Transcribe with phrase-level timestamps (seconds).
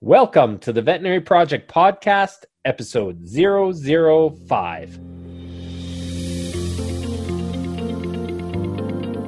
[0.00, 4.98] Welcome to the Veterinary Project Podcast, episode 005.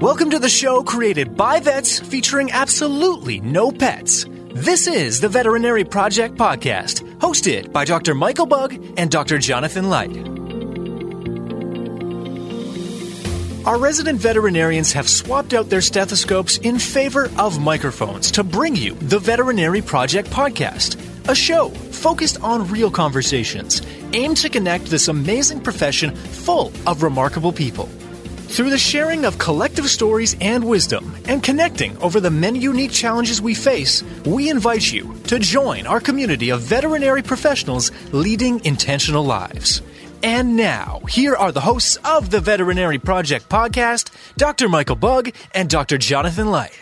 [0.01, 4.27] Welcome to the show created by vets featuring absolutely no pets.
[4.54, 8.15] This is the Veterinary Project Podcast, hosted by Dr.
[8.15, 9.39] Michael Bugg and Dr.
[9.39, 10.40] Jonathan Leicht.
[13.67, 18.95] Our resident veterinarians have swapped out their stethoscopes in favor of microphones to bring you
[18.95, 20.97] the Veterinary Project Podcast,
[21.29, 23.83] a show focused on real conversations
[24.14, 27.84] aimed to connect this amazing profession full of remarkable people.
[28.48, 33.42] Through the sharing of collective stories and wisdom and connecting over the many unique challenges
[33.42, 39.83] we face, we invite you to join our community of veterinary professionals leading intentional lives.
[40.23, 44.69] And now, here are the hosts of the Veterinary Project podcast, Dr.
[44.69, 45.97] Michael Bugg and Dr.
[45.97, 46.78] Jonathan Leicht.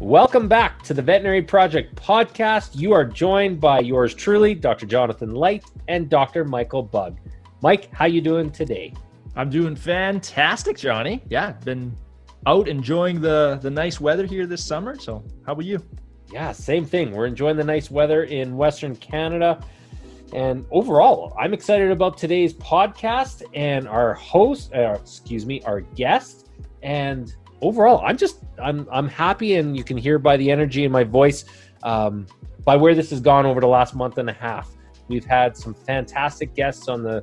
[0.00, 2.74] Welcome back to the Veterinary Project podcast.
[2.74, 4.84] You are joined by yours truly, Dr.
[4.86, 6.44] Jonathan Leicht and Dr.
[6.44, 7.18] Michael Bugg.
[7.60, 8.92] Mike, how you doing today?
[9.36, 11.22] I'm doing fantastic, Johnny.
[11.30, 11.96] Yeah, been
[12.46, 14.98] out enjoying the the nice weather here this summer.
[14.98, 15.80] So, how about you?
[16.32, 17.12] Yeah, same thing.
[17.12, 19.62] We're enjoying the nice weather in Western Canada.
[20.32, 26.48] And overall, I'm excited about today's podcast and our host, uh, excuse me, our guest.
[26.82, 30.92] And overall, I'm just I'm I'm happy, and you can hear by the energy in
[30.92, 31.44] my voice,
[31.82, 32.26] um,
[32.64, 34.70] by where this has gone over the last month and a half.
[35.08, 37.22] We've had some fantastic guests on the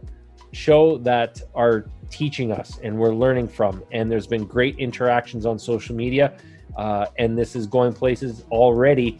[0.51, 3.83] show that are teaching us and we're learning from.
[3.91, 6.37] And there's been great interactions on social media.
[6.75, 9.19] Uh, and this is going places already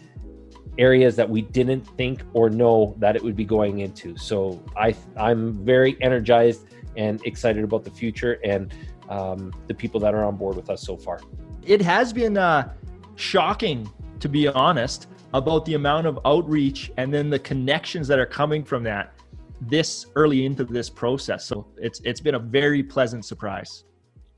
[0.80, 4.16] areas that we didn't think or know that it would be going into.
[4.18, 8.74] So I I'm very energized and excited about the future and
[9.10, 11.20] um, the people that are on board with us so far.
[11.64, 12.72] It has been uh,
[13.16, 13.90] shocking,
[14.22, 18.64] to be honest, about the amount of outreach and then the connections that are coming
[18.64, 19.14] from that
[19.62, 21.46] this early into this process.
[21.46, 23.84] So it's it's been a very pleasant surprise.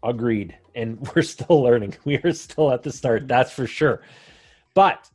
[0.04, 0.58] Agreed.
[0.74, 1.94] And we're still learning.
[2.04, 4.02] We are still at the start, that's for sure.
[4.74, 5.08] But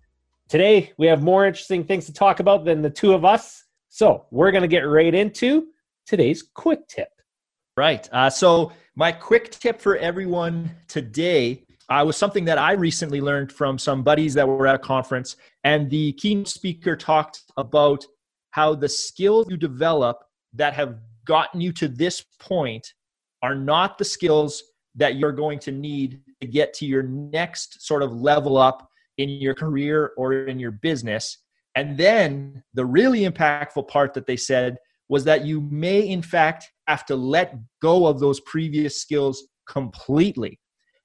[0.49, 3.65] today we have more interesting things to talk about than the two of us.
[3.89, 5.69] So we're going to get right into
[6.07, 7.09] today's quick tip.
[7.77, 8.09] Right.
[8.13, 13.53] Uh, so, my quick tip for everyone today uh, was something that I recently learned
[13.53, 15.37] from some buddies that were at a conference.
[15.65, 18.07] And the keynote speaker talked about
[18.53, 20.23] how the skills you develop
[20.55, 20.97] that have
[21.27, 22.95] gotten you to this point
[23.43, 24.63] are not the skills
[24.95, 28.89] that you're going to need to get to your next sort of level up
[29.19, 31.39] in your career or in your business.
[31.75, 34.77] And then the really impactful part that they said
[35.09, 40.59] was that you may, in fact, have to let go of those previous skills completely.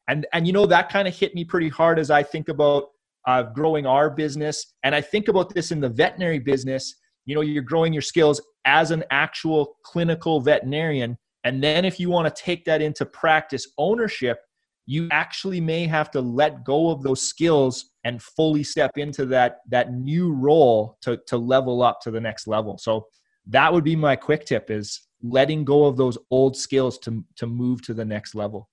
[0.08, 2.86] And, and you know, that kind of hit me pretty hard as I think about
[3.28, 4.74] uh, growing our business.
[4.84, 6.96] And I think about this in the veterinary business.
[7.26, 11.18] You know, you're growing your skills as an actual clinical veterinarian.
[11.44, 14.40] And then if you want to take that into practice ownership,
[14.86, 19.60] you actually may have to let go of those skills and fully step into that
[19.70, 23.08] that new role to to level up to the next level so
[23.46, 27.46] that would be my quick tip is letting go of those old skills to to
[27.46, 28.70] move to the next level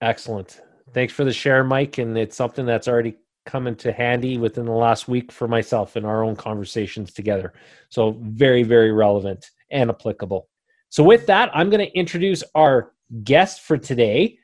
[0.00, 0.60] excellent
[0.92, 3.14] thanks for the share mike and it's something that's already
[3.46, 7.52] come into handy within the last week for myself in our own conversations together
[7.88, 10.48] so very very relevant and applicable
[10.88, 12.92] so with that i'm going to introduce our
[13.24, 14.36] guest for today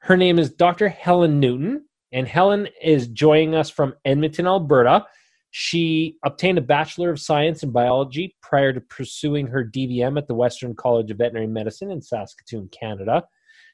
[0.00, 0.88] her name is Dr.
[0.88, 5.04] Helen Newton, and Helen is joining us from Edmonton, Alberta.
[5.50, 10.34] She obtained a Bachelor of Science in Biology prior to pursuing her DVM at the
[10.34, 13.24] Western College of Veterinary Medicine in Saskatoon, Canada.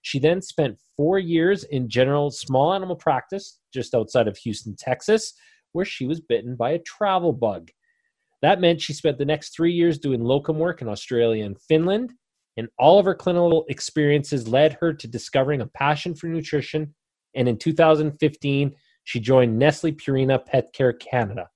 [0.00, 5.34] She then spent four years in general small animal practice just outside of Houston, Texas,
[5.72, 7.70] where she was bitten by a travel bug.
[8.40, 12.12] That meant she spent the next three years doing locum work in Australia and Finland
[12.56, 16.94] and all of her clinical experiences led her to discovering a passion for nutrition.
[17.34, 21.48] And in 2015, she joined Nestle Purina Pet Care Canada.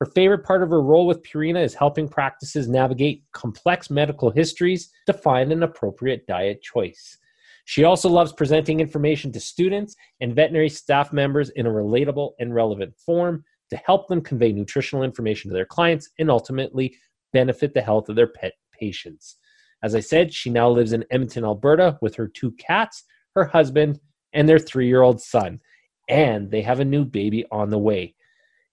[0.00, 4.90] Her favorite part of her role with Purina is helping practices navigate complex medical histories
[5.06, 7.16] to find an appropriate diet choice.
[7.66, 12.54] She also loves presenting information to students and veterinary staff members in a relatable and
[12.54, 16.94] relevant form to help them convey nutritional information to their clients and ultimately
[17.32, 19.36] benefit the health of their pet patients.
[19.84, 23.04] As I said, she now lives in Edmonton, Alberta, with her two cats,
[23.34, 24.00] her husband,
[24.32, 25.60] and their three year old son.
[26.08, 28.14] And they have a new baby on the way.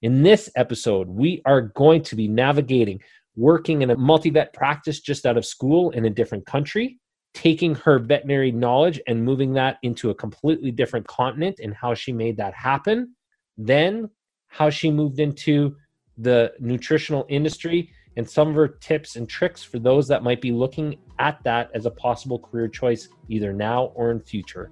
[0.01, 3.01] In this episode, we are going to be navigating
[3.35, 6.97] working in a multi vet practice just out of school in a different country,
[7.33, 12.13] taking her veterinary knowledge and moving that into a completely different continent and how she
[12.13, 13.13] made that happen.
[13.57, 14.09] Then,
[14.47, 15.75] how she moved into
[16.17, 20.51] the nutritional industry and some of her tips and tricks for those that might be
[20.51, 24.69] looking at that as a possible career choice either now or in future.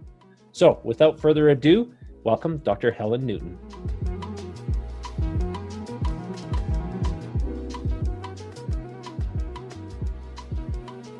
[0.51, 1.94] So, without further ado,
[2.25, 2.91] welcome Dr.
[2.91, 3.57] Helen Newton.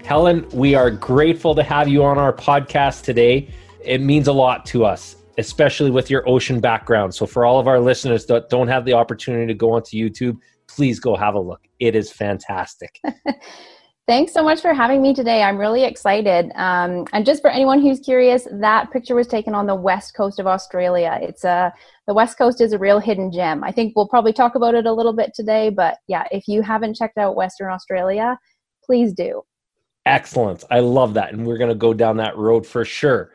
[0.04, 3.48] Helen, we are grateful to have you on our podcast today.
[3.82, 7.16] It means a lot to us, especially with your ocean background.
[7.16, 10.38] So, for all of our listeners that don't have the opportunity to go onto YouTube,
[10.76, 11.62] please go have a look.
[11.80, 13.00] It is fantastic.
[14.08, 15.44] Thanks so much for having me today.
[15.44, 16.52] I'm really excited.
[16.56, 20.40] Um, and just for anyone who's curious, that picture was taken on the west coast
[20.40, 21.20] of Australia.
[21.22, 21.72] It's a uh,
[22.08, 23.64] the west coast is a real hidden gem.
[23.64, 26.64] I think we'll probably talk about it a little bit today, but yeah, if you
[26.64, 28.40] haven't checked out Western Australia,
[28.84, 29.44] please do.
[30.08, 30.64] Excellent.
[30.72, 33.34] I love that, and we're going to go down that road for sure.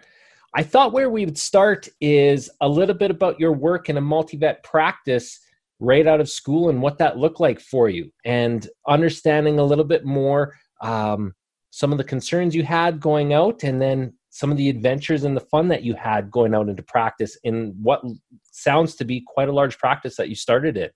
[0.57, 4.01] I thought where we would start is a little bit about your work in a
[4.01, 5.39] multi vet practice
[5.85, 9.85] right out of school and what that looked like for you and understanding a little
[9.85, 11.33] bit more um,
[11.71, 15.37] some of the concerns you had going out and then some of the adventures and
[15.37, 18.03] the fun that you had going out into practice in what
[18.51, 20.89] sounds to be quite a large practice that you started in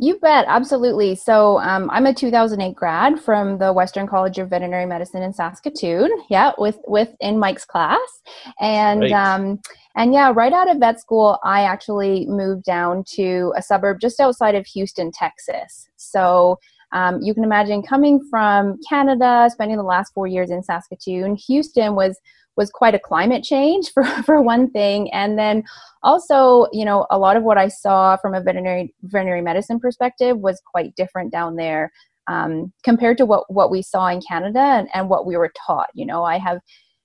[0.00, 1.16] you bet, absolutely.
[1.16, 6.08] So um, I'm a 2008 grad from the Western College of Veterinary Medicine in Saskatoon.
[6.30, 8.22] Yeah, with with in Mike's class,
[8.60, 9.10] and right.
[9.10, 9.58] um,
[9.96, 14.20] and yeah, right out of vet school, I actually moved down to a suburb just
[14.20, 15.88] outside of Houston, Texas.
[15.96, 16.60] So
[16.92, 21.96] um, you can imagine coming from Canada, spending the last four years in Saskatoon, Houston
[21.96, 22.20] was
[22.58, 25.62] was quite a climate change for, for one thing and then
[26.02, 30.36] also you know a lot of what i saw from a veterinary veterinary medicine perspective
[30.38, 31.90] was quite different down there
[32.26, 35.88] um, compared to what what we saw in canada and, and what we were taught
[35.94, 36.58] you know i have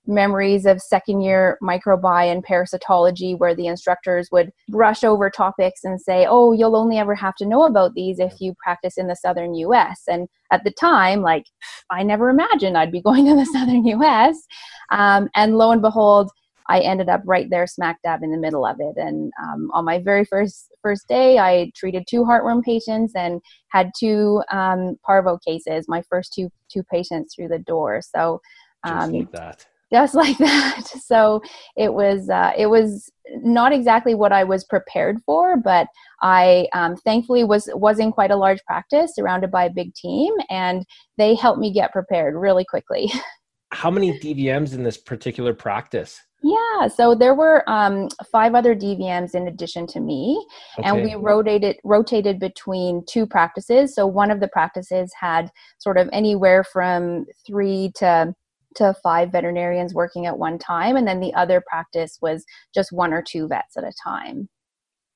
[0.06, 6.00] memories of second year microbi and parasitology where the instructors would brush over topics and
[6.00, 9.16] say oh you'll only ever have to know about these if you practice in the
[9.16, 11.44] southern us and at the time like
[11.90, 14.46] i never imagined i'd be going to the southern us
[14.90, 16.30] um, and lo and behold
[16.68, 19.84] i ended up right there smack dab in the middle of it and um, on
[19.86, 23.40] my very first first day i treated two heartworm patients and
[23.70, 28.38] had two um, parvo cases my first two two patients through the door so
[28.86, 30.82] just um, like that just like that.
[31.04, 31.40] So
[31.76, 33.10] it was uh, it was
[33.42, 35.86] not exactly what I was prepared for, but
[36.20, 40.34] I um, thankfully was was in quite a large practice, surrounded by a big team,
[40.50, 40.84] and
[41.16, 43.10] they helped me get prepared really quickly.
[43.72, 46.20] How many DVMs in this particular practice?
[46.44, 50.38] Yeah, so there were um, five other DVMs in addition to me,
[50.78, 50.86] okay.
[50.88, 53.94] and we rotated rotated between two practices.
[53.94, 58.34] So one of the practices had sort of anywhere from three to
[58.74, 62.44] to five veterinarians working at one time, and then the other practice was
[62.74, 64.48] just one or two vets at a time.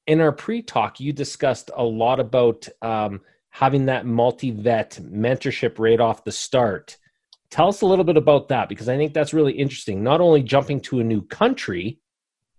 [0.06, 3.20] In our pre talk, you discussed a lot about um,
[3.50, 6.96] having that multi vet mentorship right off the start.
[7.50, 10.02] Tell us a little bit about that because I think that's really interesting.
[10.02, 11.98] Not only jumping to a new country,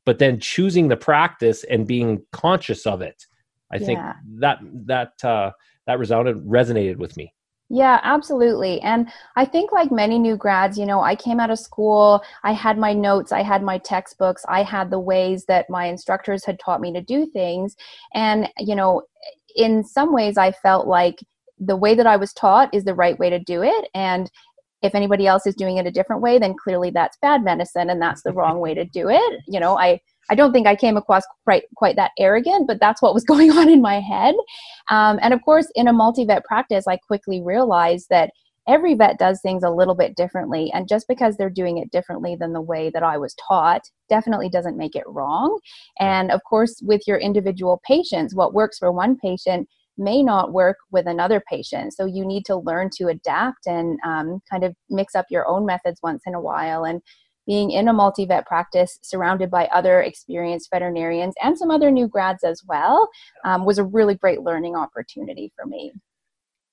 [0.06, 3.24] but then choosing the practice and being conscious of it.
[3.72, 3.86] I yeah.
[3.86, 4.00] think
[4.40, 5.51] that that uh,
[5.88, 7.34] that resounded resonated with me.
[7.71, 8.81] Yeah, absolutely.
[8.81, 12.51] And I think, like many new grads, you know, I came out of school, I
[12.51, 16.60] had my notes, I had my textbooks, I had the ways that my instructors had
[16.60, 17.75] taught me to do things.
[18.16, 19.04] And, you know,
[19.56, 21.20] in some ways, I felt like
[21.60, 23.88] the way that I was taught is the right way to do it.
[23.94, 24.32] And
[24.82, 28.01] if anybody else is doing it a different way, then clearly that's bad medicine and
[28.01, 29.41] that's the wrong way to do it.
[29.48, 30.00] You know, I
[30.30, 33.52] I don't think I came across quite, quite that arrogant, but that's what was going
[33.52, 34.36] on in my head.
[34.90, 38.32] Um, and of course, in a multi vet practice, I quickly realized that
[38.68, 40.72] every vet does things a little bit differently.
[40.74, 44.50] And just because they're doing it differently than the way that I was taught definitely
[44.50, 45.60] doesn't make it wrong.
[46.00, 50.78] And of course, with your individual patients, what works for one patient may not work
[50.92, 51.94] with another patient.
[51.94, 55.66] So you need to learn to adapt and um, kind of mix up your own
[55.66, 56.86] methods once in a while.
[56.86, 57.02] And
[57.50, 62.08] being in a multi vet practice surrounded by other experienced veterinarians and some other new
[62.08, 63.10] grads as well
[63.44, 65.91] um, was a really great learning opportunity for me.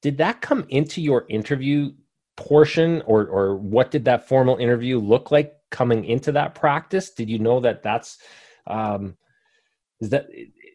[0.03, 1.93] Did that come into your interview
[2.37, 7.11] portion, or, or what did that formal interview look like coming into that practice?
[7.11, 8.19] Did you know that that's
[8.67, 9.17] um,
[10.03, 10.27] is that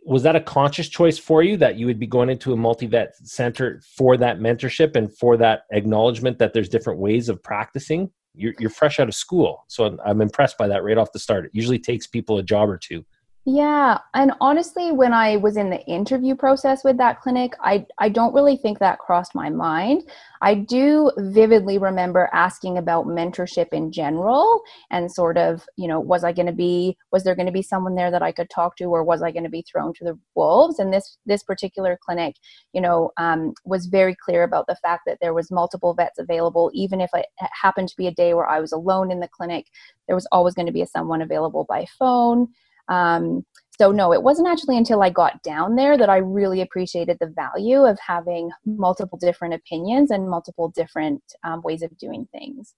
[0.04, 3.16] was that a conscious choice for you that you would be going into a multi-vet
[3.18, 8.54] center for that mentorship and for that acknowledgement that there's different ways of practicing you're,
[8.60, 9.66] you're fresh out of school.
[9.68, 11.46] So I'm, I'm impressed by that right off the start.
[11.46, 13.06] It usually takes people a job or two
[13.44, 18.08] yeah, and honestly, when I was in the interview process with that clinic, I, I
[18.10, 20.08] don't really think that crossed my mind.
[20.44, 26.24] I do vividly remember asking about mentorship in general and sort of, you know, was
[26.24, 28.76] I going to be, was there going to be someone there that I could talk
[28.76, 30.78] to or was I going to be thrown to the wolves?
[30.78, 32.36] And this, this particular clinic,
[32.74, 36.70] you know, um, was very clear about the fact that there was multiple vets available.
[36.76, 37.26] Even if it
[37.60, 39.66] happened to be a day where I was alone in the clinic,
[40.08, 42.50] there was always going to be a someone available by phone.
[42.92, 43.44] Um,
[43.80, 47.28] so no, it wasn't actually until I got down there that I really appreciated the
[47.36, 52.76] value of having multiple different opinions and multiple different um, ways of doing things.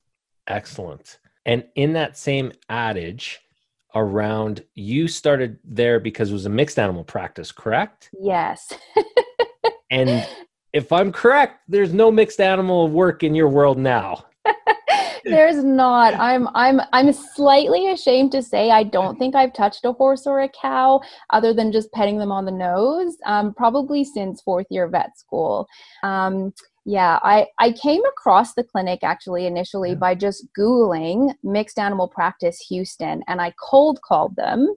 [0.48, 1.17] Excellent.
[1.46, 3.41] And in that same adage
[3.96, 8.10] around you started there because it was a mixed animal practice, correct?
[8.22, 8.72] Yes.
[9.91, 10.25] and
[10.72, 14.25] if I'm correct, there's no mixed animal work in your world now.
[15.25, 16.13] There's not.
[16.15, 20.42] I'm I'm I'm slightly ashamed to say I don't think I've touched a horse or
[20.42, 21.00] a cow
[21.30, 23.15] other than just petting them on the nose.
[23.25, 25.68] Um, probably since fourth year vet school.
[26.03, 26.53] Um,
[26.86, 29.96] yeah, I, I came across the clinic actually initially yeah.
[29.96, 34.70] by just Googling mixed animal practice Houston and I cold called them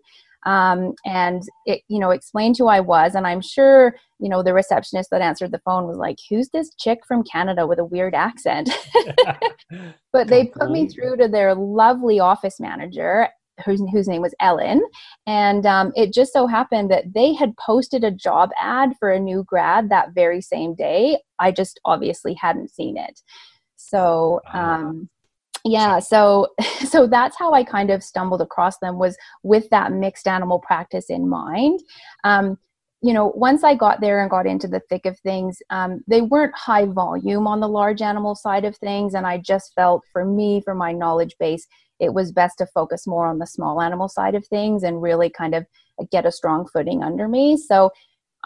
[0.47, 4.55] um, and it you know explained who i was and i'm sure you know the
[4.55, 8.15] receptionist that answered the phone was like who's this chick from canada with a weird
[8.15, 8.71] accent
[10.12, 13.29] but they put me through to their lovely office manager
[13.65, 14.85] whose, whose name was Ellen.
[15.26, 19.19] And um, it just so happened that they had posted a job ad for a
[19.19, 21.21] new grad that very same day.
[21.38, 23.23] I just obviously hadn't seen it.
[23.79, 25.09] So um,
[25.67, 26.47] yeah so
[26.89, 31.11] so that's how i kind of stumbled across them was with that mixed animal practice
[31.11, 31.81] in mind
[32.25, 32.57] um,
[33.03, 36.23] you know once i got there and got into the thick of things um, they
[36.23, 40.25] weren't high volume on the large animal side of things and i just felt for
[40.25, 41.67] me for my knowledge base
[41.99, 45.29] it was best to focus more on the small animal side of things and really
[45.31, 45.67] kind of
[46.13, 47.91] get a strong footing under me so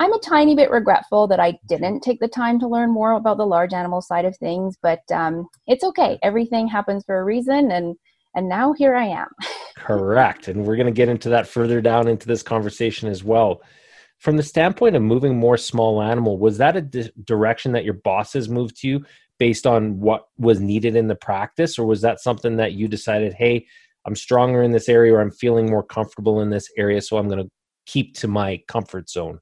[0.00, 1.66] I'm a tiny bit regretful that I mm-hmm.
[1.69, 5.00] didn't take the time to learn more about the large animal side of things, but
[5.12, 6.19] um, it's okay.
[6.23, 7.95] Everything happens for a reason, and
[8.35, 9.28] and now here I am.
[9.76, 13.62] Correct, and we're going to get into that further down into this conversation as well.
[14.19, 17.95] From the standpoint of moving more small animal, was that a di- direction that your
[17.95, 19.04] bosses moved to you
[19.38, 23.33] based on what was needed in the practice, or was that something that you decided,
[23.33, 23.66] hey,
[24.07, 27.28] I'm stronger in this area, or I'm feeling more comfortable in this area, so I'm
[27.28, 27.50] going to
[27.87, 29.40] keep to my comfort zone?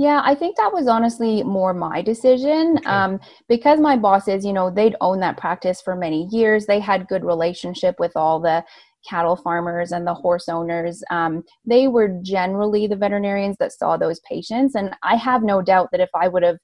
[0.00, 2.86] Yeah, I think that was honestly more my decision okay.
[2.88, 6.64] um, because my bosses, you know, they'd owned that practice for many years.
[6.64, 8.64] They had good relationship with all the
[9.06, 11.02] cattle farmers and the horse owners.
[11.10, 15.90] Um, they were generally the veterinarians that saw those patients, and I have no doubt
[15.92, 16.56] that if I would have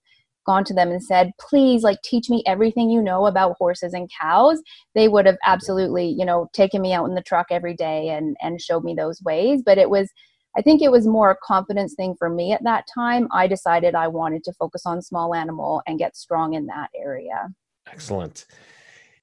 [0.47, 4.11] gone to them and said, "Please, like, teach me everything you know about horses and
[4.19, 4.63] cows,"
[4.95, 5.51] they would have mm-hmm.
[5.53, 8.95] absolutely, you know, taken me out in the truck every day and and showed me
[8.95, 9.61] those ways.
[9.67, 10.11] But it was
[10.57, 13.29] I think it was more a confidence thing for me at that time.
[13.31, 17.49] I decided I wanted to focus on small animal and get strong in that area.
[17.91, 18.47] Excellent.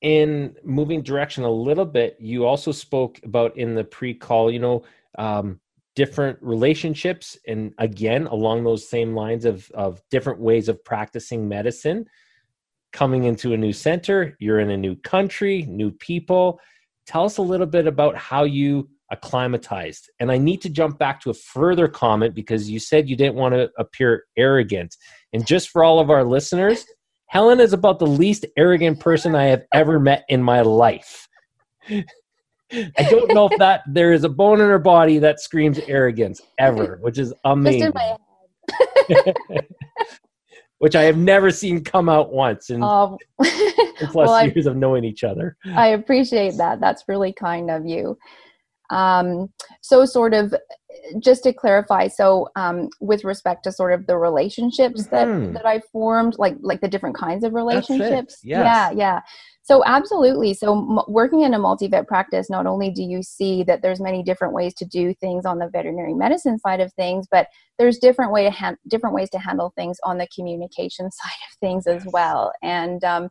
[0.02, 4.60] In moving direction a little bit, you also spoke about in the pre call, you
[4.60, 4.84] know,
[5.18, 5.60] um,
[5.96, 12.04] different relationships and again along those same lines of of different ways of practicing medicine
[12.92, 16.60] coming into a new center you're in a new country new people
[17.06, 20.10] tell us a little bit about how you acclimatized.
[20.20, 23.36] And I need to jump back to a further comment because you said you didn't
[23.36, 24.98] want to appear arrogant.
[25.34, 26.84] And just for all of our listeners,
[27.28, 31.28] Helen is about the least arrogant person I have ever met in my life.
[31.90, 36.42] I don't know if that there is a bone in her body that screams arrogance
[36.58, 37.94] ever, which is amazing.
[40.80, 43.56] which I have never seen come out once in, um, plus
[44.16, 45.56] well, years I, of knowing each other.
[45.76, 46.82] I appreciate that.
[46.82, 48.18] That's really kind of you.
[48.94, 49.48] Um,
[49.82, 50.54] so, sort of,
[51.20, 55.54] just to clarify, so um, with respect to sort of the relationships mm-hmm.
[55.54, 58.38] that that I formed, like like the different kinds of relationships.
[58.44, 58.64] Yes.
[58.64, 59.22] Yeah, yeah.
[59.64, 60.54] So absolutely.
[60.54, 64.22] So m- working in a multi-vet practice, not only do you see that there's many
[64.22, 67.48] different ways to do things on the veterinary medicine side of things, but
[67.80, 71.58] there's different way to ha- different ways to handle things on the communication side of
[71.60, 72.06] things yes.
[72.06, 72.52] as well.
[72.62, 73.30] And um,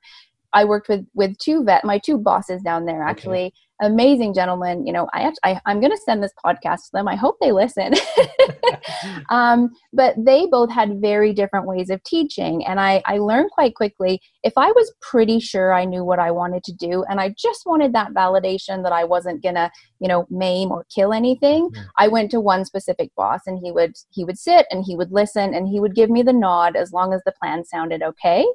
[0.55, 3.45] I worked with with two vet my two bosses down there actually.
[3.47, 3.53] Okay
[3.83, 4.87] amazing gentleman.
[4.87, 7.09] You know, I, actually, I am going to send this podcast to them.
[7.09, 7.93] I hope they listen.
[9.31, 13.75] um, but they both had very different ways of teaching, and I I learned quite
[13.75, 14.21] quickly.
[14.43, 17.67] If I was pretty sure I knew what I wanted to do, and I just
[17.67, 19.71] wanted that validation that I wasn't going to
[20.01, 23.73] you know maim or kill anything, mm I went to one specific boss, and he
[23.73, 26.77] would he would sit and he would listen and he would give me the nod
[26.77, 28.47] as long as the plan sounded okay.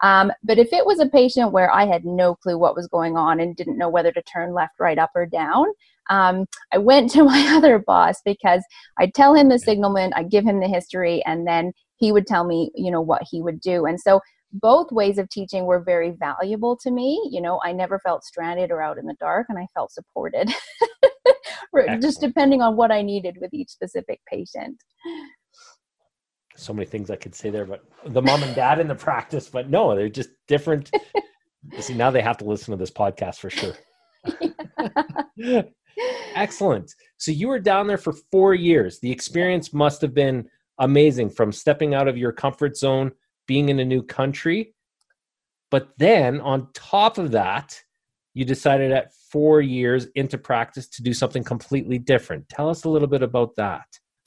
[0.00, 3.16] Um, but if it was a patient where I had no clue what was going
[3.16, 5.66] on and didn't know whether to turn left left, right, up, or down.
[6.10, 8.62] Um, I went to my other boss because
[8.98, 12.44] I'd tell him the signalment, I'd give him the history, and then he would tell
[12.44, 13.86] me, you know, what he would do.
[13.86, 14.20] And so
[14.54, 17.22] both ways of teaching were very valuable to me.
[17.30, 20.50] You know, I never felt stranded or out in the dark, and I felt supported,
[22.00, 24.76] just depending on what I needed with each specific patient.
[26.54, 29.48] So many things I could say there, but the mom and dad in the practice,
[29.48, 30.90] but no, they're just different.
[31.80, 33.72] See, now they have to listen to this podcast for sure.
[36.34, 36.92] Excellent.
[37.18, 38.98] So you were down there for four years.
[39.00, 40.48] The experience must have been
[40.78, 43.12] amazing from stepping out of your comfort zone,
[43.46, 44.74] being in a new country.
[45.70, 47.78] But then on top of that,
[48.34, 52.48] you decided at four years into practice to do something completely different.
[52.48, 53.84] Tell us a little bit about that.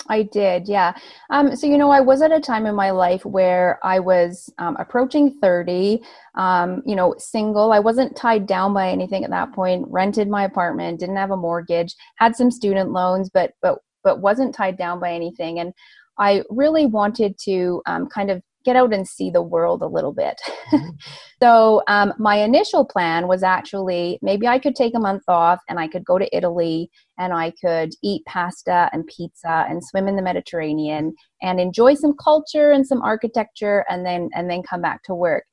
[0.09, 0.93] I did, yeah.
[1.29, 4.51] Um, so, you know, I was at a time in my life where I was
[4.59, 6.01] um, approaching 30,
[6.35, 7.71] um, you know, single.
[7.71, 11.37] I wasn't tied down by anything at that point, rented my apartment, didn't have a
[11.37, 15.59] mortgage, had some student loans, but, but, but wasn't tied down by anything.
[15.59, 15.73] And
[16.19, 20.11] I really wanted to um, kind of get out and see the world a little
[20.11, 20.41] bit.
[20.73, 20.89] Mm-hmm.
[21.41, 25.79] so, um, my initial plan was actually maybe I could take a month off and
[25.79, 30.15] I could go to Italy and I could eat pasta and pizza and swim in
[30.15, 35.03] the Mediterranean and enjoy some culture and some architecture and then and then come back
[35.03, 35.45] to work.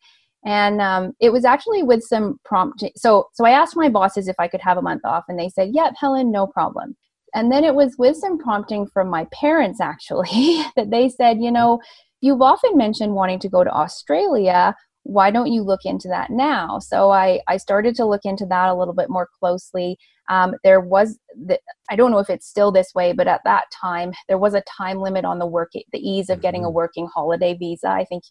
[0.44, 2.82] And um, it was actually with some prompt.
[2.96, 5.48] So, so I asked my bosses if I could have a month off, and they
[5.48, 6.96] said, "Yep, Helen, no problem."
[7.32, 11.52] And then it was with some prompting from my parents actually that they said, "You
[11.52, 11.78] know,
[12.22, 14.74] you've often mentioned wanting to go to Australia.
[15.02, 16.78] Why don't you look into that now?
[16.78, 19.98] So I, I started to look into that a little bit more closely.
[20.30, 21.58] Um, there was, the,
[21.90, 24.62] I don't know if it's still this way, but at that time, there was a
[24.62, 26.76] time limit on the work, the ease of getting a mm-hmm.
[26.76, 27.88] working holiday visa.
[27.88, 28.22] I think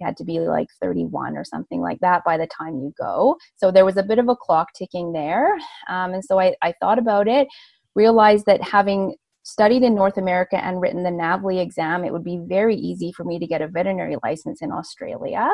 [0.00, 3.36] you had to be like 31 or something like that by the time you go.
[3.56, 5.54] So there was a bit of a clock ticking there.
[5.88, 7.48] Um, and so I, I thought about it
[7.94, 12.40] realized that having studied in North America and written the NAVLE exam, it would be
[12.42, 15.48] very easy for me to get a veterinary license in Australia.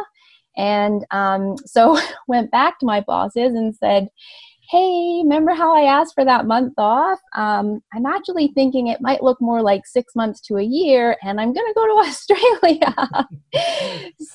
[0.57, 4.09] And um, so went back to my bosses and said,
[4.71, 7.19] hey, remember how I asked for that month off?
[7.35, 11.41] Um, I'm actually thinking it might look more like six months to a year, and
[11.41, 12.95] I'm going to go to Australia.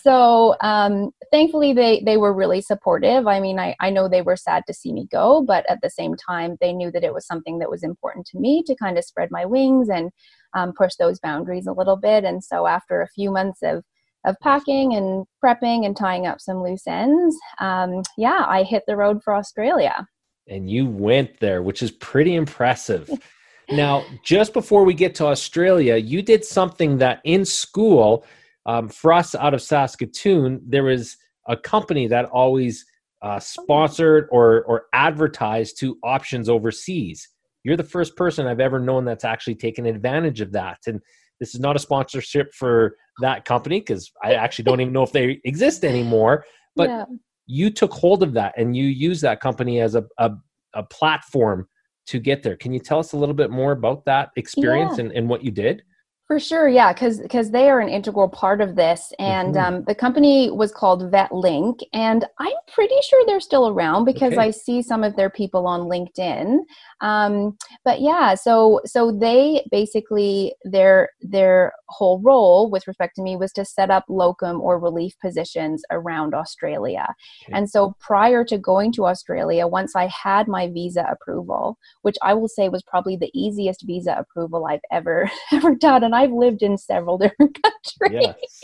[0.04, 3.28] so um, thankfully, they, they were really supportive.
[3.28, 5.90] I mean, I, I know they were sad to see me go, but at the
[5.92, 8.98] same time, they knew that it was something that was important to me to kind
[8.98, 10.10] of spread my wings and
[10.56, 12.24] um, push those boundaries a little bit.
[12.24, 13.84] And so after a few months of
[14.26, 18.96] of packing and prepping and tying up some loose ends, um, yeah, I hit the
[18.96, 20.08] road for Australia
[20.48, 23.10] and you went there, which is pretty impressive.
[23.72, 28.26] now, just before we get to Australia, you did something that in school,
[28.66, 32.86] um, for us out of Saskatoon, there was a company that always
[33.22, 37.28] uh, sponsored or, or advertised to options overseas.
[37.64, 40.80] You're the first person I've ever known that's actually taken advantage of that.
[40.88, 41.00] And
[41.40, 45.14] this is not a sponsorship for that company because I actually don't even know if
[45.14, 46.44] they exist anymore.
[46.76, 47.06] But yeah
[47.48, 50.32] you took hold of that and you use that company as a, a,
[50.74, 51.68] a, platform
[52.08, 52.56] to get there.
[52.56, 55.06] Can you tell us a little bit more about that experience yeah.
[55.06, 55.84] and, and what you did?
[56.28, 59.76] For sure, yeah, because because they are an integral part of this, and mm-hmm.
[59.78, 64.42] um, the company was called VetLink, and I'm pretty sure they're still around because okay.
[64.44, 66.60] I see some of their people on LinkedIn.
[67.02, 73.36] Um, but yeah, so so they basically their their whole role with respect to me
[73.36, 77.06] was to set up locum or relief positions around Australia,
[77.44, 77.52] okay.
[77.54, 82.34] and so prior to going to Australia, once I had my visa approval, which I
[82.34, 86.64] will say was probably the easiest visa approval I've ever ever done and I've lived
[86.64, 88.12] in several different countries.
[88.38, 88.62] Yes.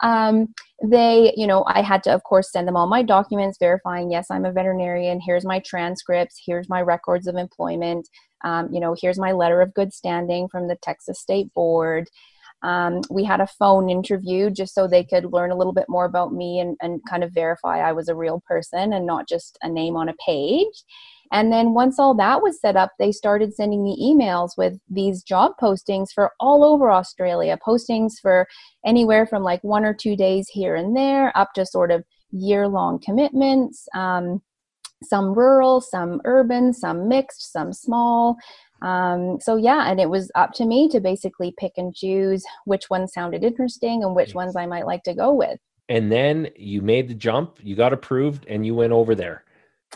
[0.00, 4.10] Um, they, you know, I had to, of course, send them all my documents verifying,
[4.10, 5.20] yes, I'm a veterinarian.
[5.20, 6.40] Here's my transcripts.
[6.44, 8.08] Here's my records of employment.
[8.44, 12.08] Um, you know, here's my letter of good standing from the Texas State Board.
[12.62, 16.06] Um, we had a phone interview just so they could learn a little bit more
[16.06, 19.58] about me and, and kind of verify I was a real person and not just
[19.62, 20.72] a name on a page.
[21.34, 25.20] And then once all that was set up, they started sending me emails with these
[25.24, 28.46] job postings for all over Australia, postings for
[28.86, 32.68] anywhere from like one or two days here and there up to sort of year
[32.68, 33.88] long commitments.
[33.96, 34.42] Um,
[35.02, 38.36] some rural, some urban, some mixed, some small.
[38.80, 42.88] Um, so yeah, and it was up to me to basically pick and choose which
[42.90, 45.58] ones sounded interesting and which ones I might like to go with.
[45.88, 49.42] And then you made the jump, you got approved, and you went over there.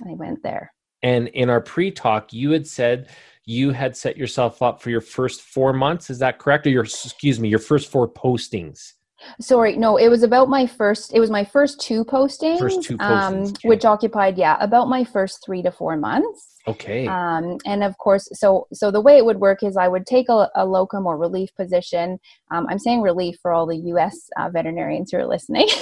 [0.05, 0.73] I went there.
[1.03, 3.09] And in our pre talk, you had said
[3.45, 6.11] you had set yourself up for your first four months.
[6.11, 6.67] Is that correct?
[6.67, 8.93] Or your, excuse me, your first four postings?
[9.41, 12.97] Sorry, no, it was about my first, it was my first two postings, first two
[13.01, 13.49] um, postings.
[13.65, 16.55] Um, which occupied, yeah, about my first three to four months.
[16.69, 17.09] Okay.
[17.09, 20.29] Um, and of course, so, so the way it would work is I would take
[20.29, 22.21] a, a locum or relief position.
[22.53, 24.29] Um, I'm saying relief for all the U.S.
[24.39, 25.69] Uh, veterinarians who are listening.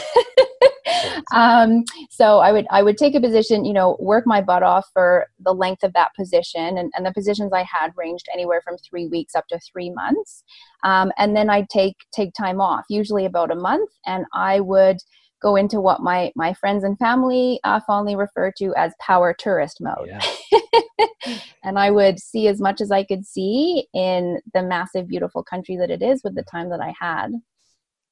[1.32, 4.86] um, so I would I would take a position, you know, work my butt off
[4.92, 8.76] for the length of that position, and, and the positions I had ranged anywhere from
[8.78, 10.44] three weeks up to three months,
[10.84, 14.98] um, and then I'd take take time off, usually about a month, and I would
[15.42, 19.78] go into what my my friends and family uh, fondly refer to as power tourist
[19.80, 20.06] mode.
[20.08, 21.08] Yeah.
[21.64, 25.76] and I would see as much as I could see in the massive, beautiful country
[25.76, 27.32] that it is with the time that I had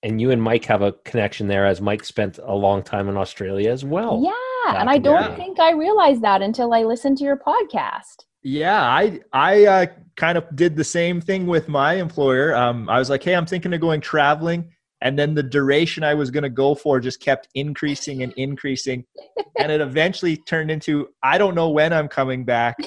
[0.05, 3.17] and you and Mike have a connection there, as Mike spent a long time in
[3.17, 4.21] Australia as well.
[4.23, 5.35] Yeah, and I don't yeah.
[5.37, 8.19] think I realized that until I listened to your podcast.
[8.43, 9.87] Yeah, I I uh,
[10.17, 12.55] kind of did the same thing with my employer.
[12.55, 16.13] Um, I was like, hey, I'm thinking of going traveling, and then the duration I
[16.13, 19.07] was going to go for just kept increasing and increasing,
[19.59, 22.77] and it eventually turned into I don't know when I'm coming back.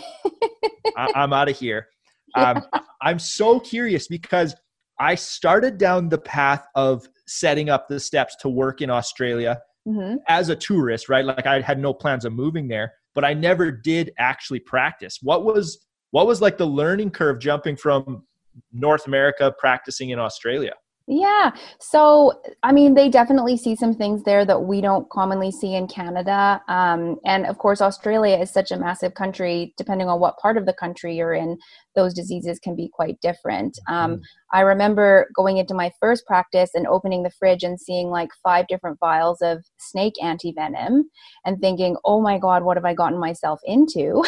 [0.95, 1.87] I- am out of here.
[2.35, 2.63] Um,
[3.01, 4.55] I'm so curious because
[4.99, 10.17] I started down the path of setting up the steps to work in Australia mm-hmm.
[10.27, 11.25] as a tourist, right?
[11.25, 15.19] Like I had no plans of moving there, but I never did actually practice.
[15.21, 18.25] What was what was like the learning curve jumping from
[18.71, 20.73] North America practicing in Australia?
[21.09, 21.51] Yeah.
[21.79, 25.87] So, I mean, they definitely see some things there that we don't commonly see in
[25.87, 26.61] Canada.
[26.67, 29.73] Um, and of course, Australia is such a massive country.
[29.77, 31.57] Depending on what part of the country you're in,
[31.95, 33.79] those diseases can be quite different.
[33.87, 34.21] Um, mm-hmm.
[34.51, 38.67] I remember going into my first practice and opening the fridge and seeing like five
[38.67, 41.03] different vials of snake antivenom
[41.45, 44.25] and thinking, oh my God, what have I gotten myself into?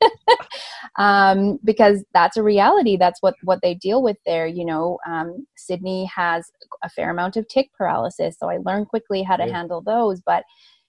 [0.98, 2.96] um, because that's a reality.
[2.96, 4.46] That's what what they deal with there.
[4.46, 6.50] You know, um, Sydney has
[6.82, 9.52] a fair amount of tick paralysis, so I learned quickly how to yeah.
[9.56, 10.20] handle those.
[10.24, 10.44] But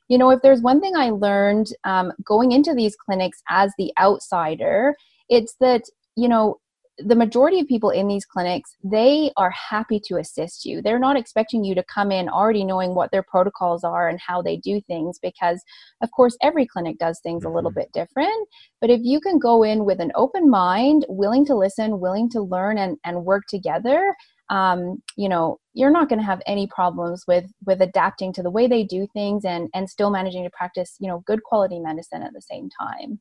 [0.08, 3.92] you know, if there's one thing I learned um, going into these clinics as the
[4.00, 4.96] outsider,
[5.30, 5.84] it's that
[6.16, 6.58] you know
[7.06, 11.18] the majority of people in these clinics they are happy to assist you they're not
[11.18, 14.82] expecting you to come in already knowing what their protocols are and how they do
[14.82, 15.64] things because
[16.02, 17.52] of course every clinic does things mm-hmm.
[17.52, 17.82] a little mm-hmm.
[17.82, 18.48] bit different
[18.80, 22.42] but if you can go in with an open mind willing to listen willing to
[22.42, 24.16] learn and, and work together
[24.50, 28.52] um, you know you're not going to have any problems with with adapting to the
[28.52, 32.22] way they do things and and still managing to practice you know good quality medicine
[32.22, 33.20] at the same time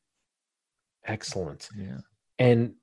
[1.07, 1.97] excellent yeah
[2.39, 2.73] and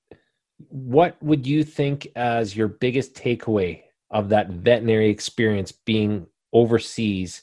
[0.69, 7.43] what would you think as your biggest takeaway of that veterinary experience being overseas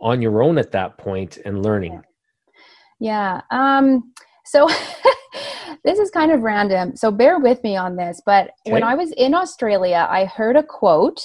[0.00, 2.02] on your own at that point and learning?
[2.98, 3.42] Yeah.
[3.50, 4.12] Um,
[4.46, 4.68] so
[5.84, 6.96] this is kind of random.
[6.96, 8.20] So bear with me on this.
[8.24, 8.72] But okay.
[8.72, 11.20] when I was in Australia, I heard a quote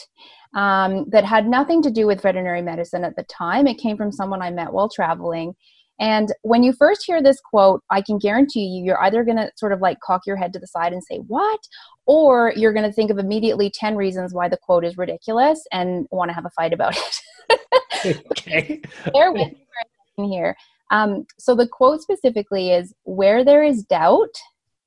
[0.56, 3.68] um, that had nothing to do with veterinary medicine at the time.
[3.68, 5.56] It came from someone I met while traveling.
[5.99, 9.51] And when you first hear this quote, I can guarantee you, you're either going to
[9.55, 11.60] sort of like cock your head to the side and say, What?
[12.05, 16.08] Or you're going to think of immediately 10 reasons why the quote is ridiculous and
[16.12, 18.19] want to have a fight about it.
[18.31, 18.81] okay.
[19.13, 19.67] Bear with me
[20.15, 20.55] for here.
[20.91, 24.36] Um, so the quote specifically is Where there is doubt,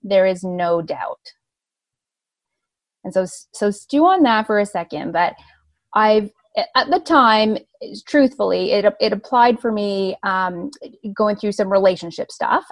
[0.02, 1.20] there is no doubt.
[3.02, 5.12] And so, so stew on that for a second.
[5.12, 5.34] But
[5.94, 6.30] I've
[6.74, 7.58] at the time,
[8.06, 10.70] truthfully, it it applied for me um,
[11.14, 12.64] going through some relationship stuff.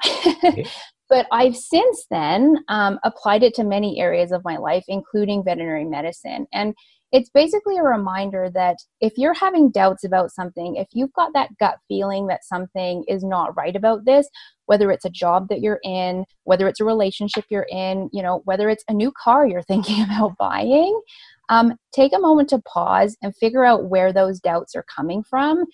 [0.45, 0.67] Okay.
[1.09, 5.85] but I've since then um, applied it to many areas of my life, including veterinary
[5.85, 6.47] medicine.
[6.53, 6.75] And
[7.13, 11.51] it's basically a reminder that if you're having doubts about something, if you've got that
[11.61, 14.29] gut feeling that something is not right about this,
[14.67, 18.43] whether it's a job that you're in, whether it's a relationship you're in, you know,
[18.45, 21.01] whether it's a new car you're thinking about buying,
[21.49, 25.65] um, take a moment to pause and figure out where those doubts are coming from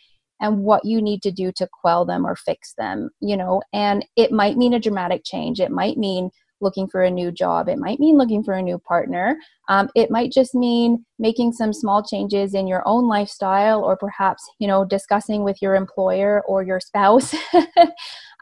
[0.41, 3.63] and what you need to do to quell them or fix them, you know.
[3.73, 6.31] And it might mean a dramatic change, it might mean
[6.61, 9.37] looking for a new job, it might mean looking for a new partner,
[9.69, 14.43] um, it might just mean making some small changes in your own lifestyle or perhaps,
[14.61, 17.35] you know, discussing with your employer or your spouse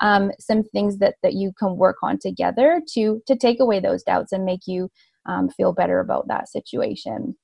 [0.02, 4.02] um, some things that, that you can work on together to to take away those
[4.02, 4.90] doubts and make you
[5.30, 7.36] um, feel better about that situation.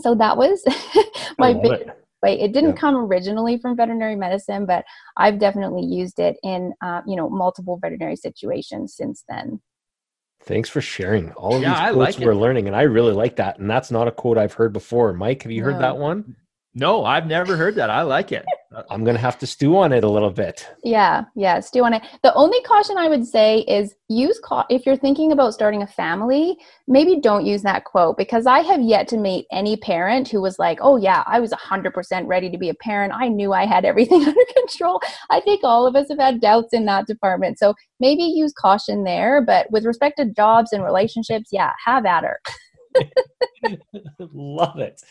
[0.00, 0.62] So that was
[1.38, 2.04] my big it.
[2.20, 2.76] But It didn't yeah.
[2.76, 4.84] come originally from veterinary medicine, but
[5.16, 9.60] I've definitely used it in uh, you know multiple veterinary situations since then.
[10.42, 13.12] Thanks for sharing all of yeah, these I quotes like we're learning, and I really
[13.12, 13.60] like that.
[13.60, 15.12] And that's not a quote I've heard before.
[15.12, 15.66] Mike, have you no.
[15.72, 16.34] heard that one?
[16.74, 17.88] No, I've never heard that.
[17.88, 18.44] I like it.
[18.90, 20.66] I'm going to have to stew on it a little bit.
[20.84, 22.02] Yeah, yeah, stew on it.
[22.22, 25.86] The only caution I would say is use ca- if you're thinking about starting a
[25.86, 30.40] family, maybe don't use that quote because I have yet to meet any parent who
[30.40, 31.92] was like, "Oh yeah, I was 100%
[32.26, 33.12] ready to be a parent.
[33.14, 36.72] I knew I had everything under control." I think all of us have had doubts
[36.72, 37.58] in that department.
[37.58, 42.24] So maybe use caution there, but with respect to jobs and relationships, yeah, have at
[42.24, 42.40] her.
[44.32, 45.02] Love it.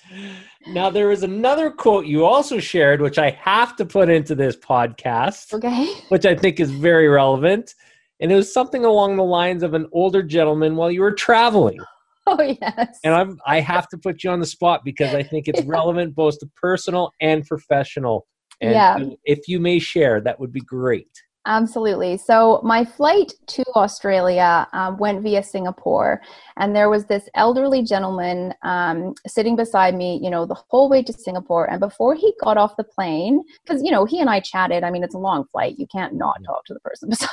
[0.68, 4.56] Now, there is another quote you also shared, which I have to put into this
[4.56, 5.92] podcast, okay.
[6.10, 7.74] which I think is very relevant.
[8.20, 11.78] And it was something along the lines of an older gentleman while you were traveling.
[12.30, 13.00] Oh, yes.
[13.06, 15.66] And I'm, I have to put you on the spot because I think it's yeah.
[15.66, 18.28] relevant both to personal and professional.
[18.60, 18.98] And yeah.
[19.24, 21.08] if you may share, that would be great.
[21.50, 22.18] Absolutely.
[22.18, 26.22] So, my flight to Australia um, went via Singapore,
[26.58, 31.02] and there was this elderly gentleman um, sitting beside me, you know, the whole way
[31.02, 31.70] to Singapore.
[31.72, 34.92] And before he got off the plane, because, you know, he and I chatted, I
[34.92, 37.30] mean, it's a long flight, you can't not talk to the person beside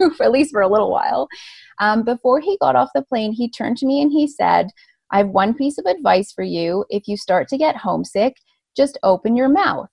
[0.00, 1.28] you, for at least for a little while.
[1.78, 4.70] Um, before he got off the plane, he turned to me and he said,
[5.10, 6.86] I have one piece of advice for you.
[6.88, 8.36] If you start to get homesick,
[8.74, 9.90] just open your mouth.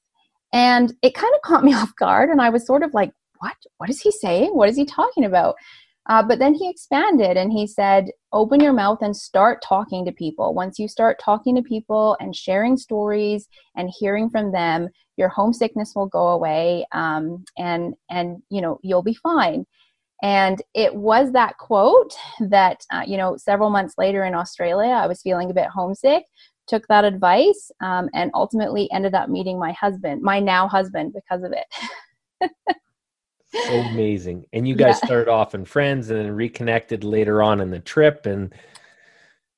[0.53, 3.11] And it kind of caught me off guard, and I was sort of like,
[3.45, 3.55] what?
[3.77, 4.51] What is he saying?
[4.55, 5.55] What is he talking about?
[6.07, 10.11] Uh, but then he expanded and he said, open your mouth and start talking to
[10.11, 10.53] people.
[10.53, 15.93] Once you start talking to people and sharing stories and hearing from them, your homesickness
[15.95, 19.65] will go away um, and, and, you know, you'll be fine.
[20.21, 25.07] And it was that quote that, uh, you know, several months later in Australia, I
[25.07, 26.23] was feeling a bit homesick,
[26.67, 31.43] took that advice, um, and ultimately ended up meeting my husband, my now husband, because
[31.43, 32.51] of it.
[33.63, 34.45] so amazing.
[34.53, 35.05] And you guys yeah.
[35.07, 38.53] started off in friends and then reconnected later on in the trip and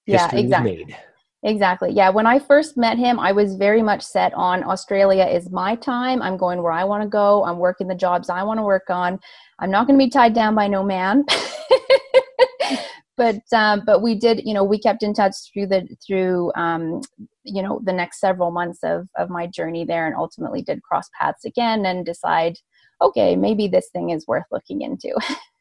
[0.05, 0.95] yeah, exactly.
[1.43, 1.91] Exactly.
[1.91, 2.09] Yeah.
[2.09, 6.21] When I first met him, I was very much set on Australia is my time.
[6.21, 7.43] I'm going where I want to go.
[7.45, 9.19] I'm working the jobs I want to work on.
[9.59, 11.25] I'm not going to be tied down by no man.
[13.17, 14.41] but um, but we did.
[14.45, 17.01] You know, we kept in touch through the through um,
[17.43, 21.07] you know the next several months of of my journey there, and ultimately did cross
[21.19, 22.55] paths again and decide
[23.01, 25.13] okay, maybe this thing is worth looking into.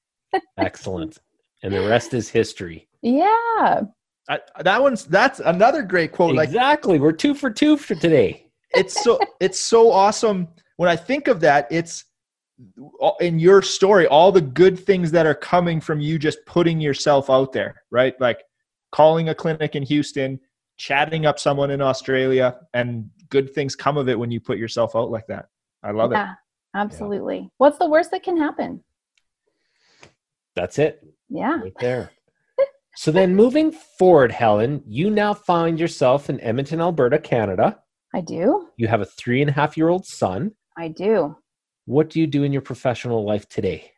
[0.59, 1.19] Excellent.
[1.63, 2.89] And the rest is history.
[3.03, 3.81] Yeah.
[4.29, 6.37] I, that one's that's another great quote.
[6.39, 6.95] Exactly.
[6.95, 8.49] Like, We're two for two for today.
[8.73, 10.49] It's so it's so awesome.
[10.77, 12.05] When I think of that, it's
[13.21, 17.31] in your story all the good things that are coming from you just putting yourself
[17.31, 18.21] out there, right?
[18.21, 18.41] Like
[18.91, 20.41] calling a clinic in Houston,
[20.77, 24.97] chatting up someone in Australia, and good things come of it when you put yourself
[24.97, 25.47] out like that.
[25.85, 26.33] I love yeah.
[26.33, 26.37] it.
[26.77, 27.39] Absolutely.
[27.41, 27.47] Yeah.
[27.57, 28.85] What's the worst that can happen?
[30.55, 31.03] That's it.
[31.31, 31.57] Yeah.
[31.59, 32.13] Right there.
[32.95, 37.79] so then moving forward, Helen, you now find yourself in Edmonton, Alberta, Canada.
[38.15, 38.69] I do.
[38.77, 40.53] You have a three and a half year old son.
[40.77, 41.37] I do.
[41.87, 43.93] What do you do in your professional life today?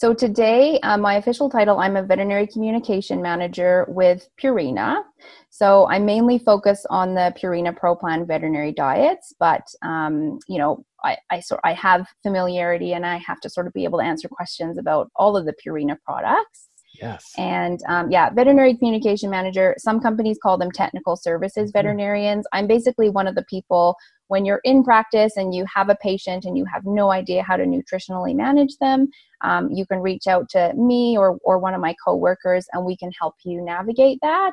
[0.00, 5.02] So today, uh, my official title, I'm a veterinary communication manager with Purina.
[5.50, 10.84] So I mainly focus on the Purina Pro Plan veterinary diets, but um, you know,
[11.02, 14.04] I, I sort I have familiarity and I have to sort of be able to
[14.04, 16.68] answer questions about all of the Purina products.
[16.94, 17.32] Yes.
[17.36, 19.74] And um, yeah, veterinary communication manager.
[19.78, 21.76] Some companies call them technical services mm-hmm.
[21.78, 22.46] veterinarians.
[22.52, 23.96] I'm basically one of the people
[24.28, 27.56] when you're in practice and you have a patient and you have no idea how
[27.56, 29.08] to nutritionally manage them,
[29.40, 32.96] um, you can reach out to me or, or one of my coworkers and we
[32.96, 34.52] can help you navigate that.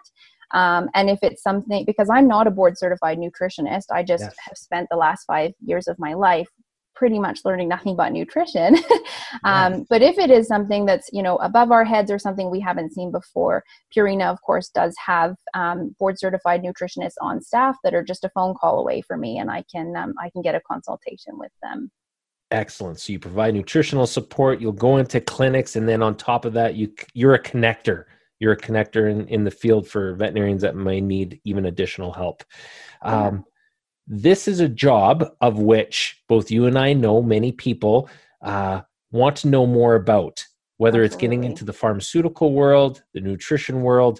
[0.51, 4.35] Um, and if it's something, because I'm not a board certified nutritionist, I just yes.
[4.47, 6.47] have spent the last five years of my life
[6.95, 8.75] pretty much learning nothing but nutrition.
[9.43, 9.79] um, yeah.
[9.89, 12.93] But if it is something that's you know above our heads or something we haven't
[12.93, 13.63] seen before,
[13.95, 18.29] Purina of course does have um, board certified nutritionists on staff that are just a
[18.29, 21.51] phone call away for me, and I can um, I can get a consultation with
[21.61, 21.91] them.
[22.51, 22.99] Excellent.
[22.99, 24.61] So you provide nutritional support.
[24.61, 28.05] You'll go into clinics, and then on top of that, you you're a connector
[28.39, 32.43] you're a connector in, in the field for veterinarians that may need even additional help.
[33.01, 33.45] Um,
[34.07, 38.09] this is a job of which both you and I know many people
[38.41, 40.45] uh, want to know more about,
[40.77, 41.05] whether Absolutely.
[41.05, 44.19] it's getting into the pharmaceutical world, the nutrition world,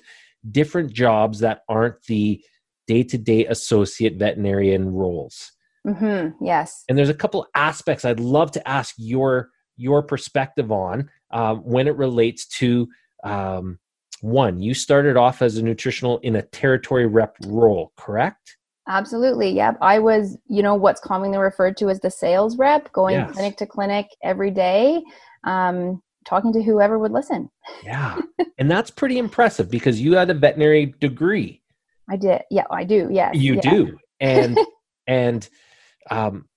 [0.52, 2.43] different jobs that aren't the
[2.88, 5.52] day to day associate veterinarian roles.
[5.86, 6.43] Mm-hmm.
[6.43, 6.84] Yes.
[6.89, 11.88] And there's a couple aspects I'd love to ask your your perspective on um, when
[11.88, 12.88] it relates to
[13.24, 13.78] um,
[14.21, 14.60] one.
[14.62, 18.58] You started off as a nutritional in a territory rep role, correct?
[18.88, 19.50] Absolutely.
[19.50, 19.78] Yep.
[19.82, 23.32] I was, you know, what's commonly referred to as the sales rep, going yes.
[23.32, 25.02] clinic to clinic every day,
[25.43, 27.50] um, talking to whoever would listen.
[27.84, 28.19] Yeah.
[28.60, 31.62] and that's pretty impressive because you had a veterinary degree.
[32.10, 32.41] I did.
[32.52, 33.10] Yeah, I do.
[33.12, 33.34] Yes.
[33.36, 33.71] You yeah.
[33.71, 33.98] do.
[34.19, 34.60] And,
[35.08, 35.50] and,
[36.12, 36.48] um,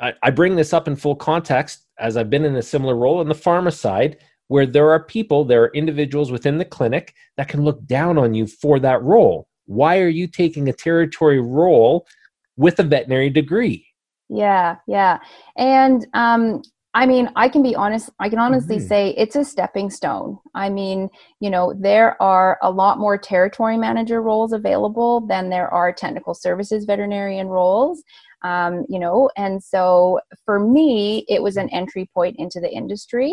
[0.00, 3.18] I, I bring this up in full context as I've been in a similar role
[3.18, 4.16] on the pharma side
[4.48, 8.34] where there are people, there are individuals within the clinic that can look down on
[8.34, 12.06] you for that role why are you taking a territory role
[12.56, 13.86] with a veterinary degree?
[14.28, 15.18] Yeah, yeah.
[15.56, 16.62] And um,
[16.94, 18.86] I mean, I can be honest, I can honestly mm-hmm.
[18.86, 20.38] say it's a stepping stone.
[20.54, 21.08] I mean,
[21.40, 26.34] you know, there are a lot more territory manager roles available than there are technical
[26.34, 28.02] services veterinarian roles.
[28.42, 33.32] Um, you know, and so for me, it was an entry point into the industry.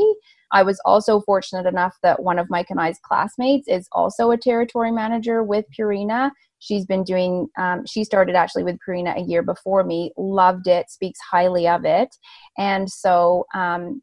[0.51, 4.37] I was also fortunate enough that one of Mike and I's classmates is also a
[4.37, 6.31] territory manager with Purina.
[6.59, 10.89] She's been doing, um, she started actually with Purina a year before me, loved it,
[10.89, 12.15] speaks highly of it.
[12.57, 14.01] And so, um,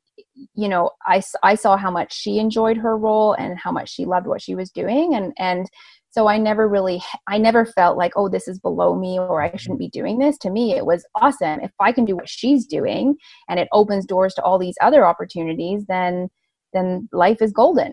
[0.55, 4.05] you know, I, I saw how much she enjoyed her role and how much she
[4.05, 5.15] loved what she was doing.
[5.15, 5.67] And, and
[6.11, 9.55] so i never really i never felt like oh this is below me or i
[9.57, 12.67] shouldn't be doing this to me it was awesome if i can do what she's
[12.67, 13.15] doing
[13.49, 16.29] and it opens doors to all these other opportunities then
[16.73, 17.93] then life is golden.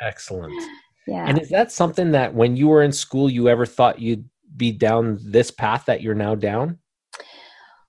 [0.00, 0.60] Excellent.
[1.08, 1.24] Yeah.
[1.26, 4.24] And is that something that when you were in school, you ever thought you'd
[4.56, 6.78] be down this path that you're now down?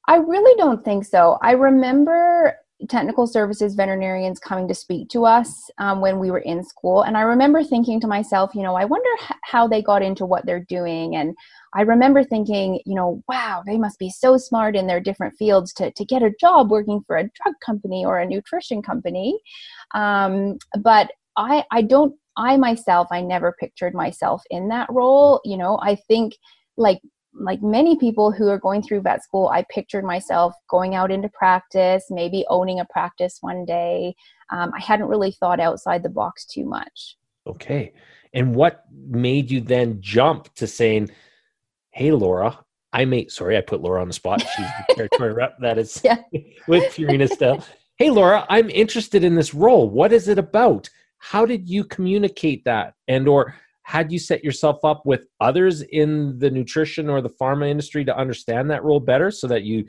[0.08, 1.38] I really don't think so.
[1.44, 2.58] I remember
[2.90, 7.04] technical services veterinarians coming to speak to us um, when we were in school.
[7.04, 9.10] And I remember thinking to myself, you know, I wonder
[9.44, 11.16] how they got into what they're doing.
[11.16, 11.36] And
[11.74, 15.74] I remember thinking, you know, wow, they must be so smart in their different fields
[15.74, 19.40] to, to get a job working for a drug company or a nutrition company.
[19.94, 25.40] Um, but I, I don't, I myself, I never pictured myself in that role.
[25.46, 26.36] You know, I think
[26.78, 27.02] like
[27.36, 31.30] like many people who are going through vet school, I pictured myself going out into
[31.30, 34.16] practice, maybe owning a practice one day.
[34.52, 37.18] Um, I hadn't really thought outside the box too much.
[37.48, 37.94] Okay.
[38.34, 41.10] And what made you then jump to saying,
[41.92, 42.60] hey, Laura,
[42.94, 44.42] I may, sorry, I put Laura on the spot.
[44.42, 46.02] She's the territory rep that is
[46.68, 47.64] with Purina still.
[47.98, 49.88] Hey, Laura, I'm interested in this role.
[49.88, 50.90] What is it about?
[51.20, 52.96] How did you communicate that?
[53.08, 57.70] And, or had you set yourself up with others in the nutrition or the pharma
[57.70, 59.86] industry to understand that role better so that you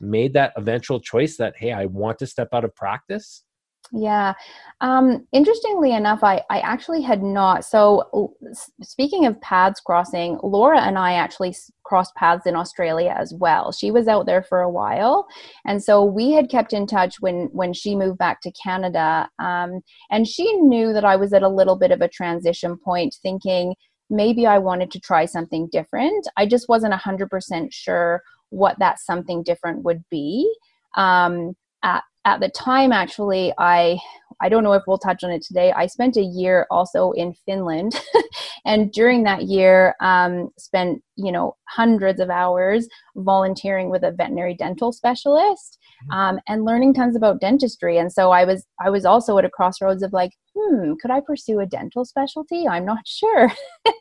[0.00, 3.44] made that eventual choice that hey i want to step out of practice
[3.92, 4.34] yeah.
[4.80, 7.64] Um, interestingly enough, I, I actually had not.
[7.64, 8.34] So,
[8.82, 13.72] speaking of paths crossing, Laura and I actually crossed paths in Australia as well.
[13.72, 15.26] She was out there for a while,
[15.64, 19.28] and so we had kept in touch when when she moved back to Canada.
[19.38, 23.16] Um, and she knew that I was at a little bit of a transition point,
[23.22, 23.74] thinking
[24.10, 26.26] maybe I wanted to try something different.
[26.36, 30.50] I just wasn't hundred percent sure what that something different would be.
[30.96, 33.96] Um, at at the time actually i
[34.42, 37.32] i don't know if we'll touch on it today i spent a year also in
[37.46, 37.98] finland
[38.66, 44.54] and during that year um, spent you know hundreds of hours volunteering with a veterinary
[44.54, 46.12] dental specialist mm-hmm.
[46.18, 49.50] um, and learning tons about dentistry and so i was i was also at a
[49.50, 53.50] crossroads of like hmm could i pursue a dental specialty i'm not sure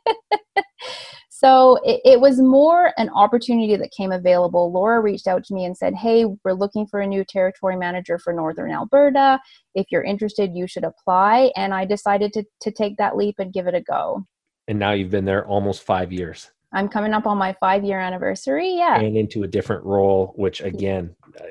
[1.38, 4.72] So it, it, was more an opportunity that came available.
[4.72, 8.18] Laura reached out to me and said, Hey, we're looking for a new territory manager
[8.18, 9.42] for Northern Alberta.
[9.74, 11.52] If you're interested, you should apply.
[11.58, 14.24] And I decided to, to take that leap and give it a go.
[14.70, 16.52] And now you've been there almost five years.
[16.72, 18.70] I'm coming up on my five year anniversary.
[18.74, 18.98] Yeah.
[18.98, 21.48] And into a different role, which again, uh,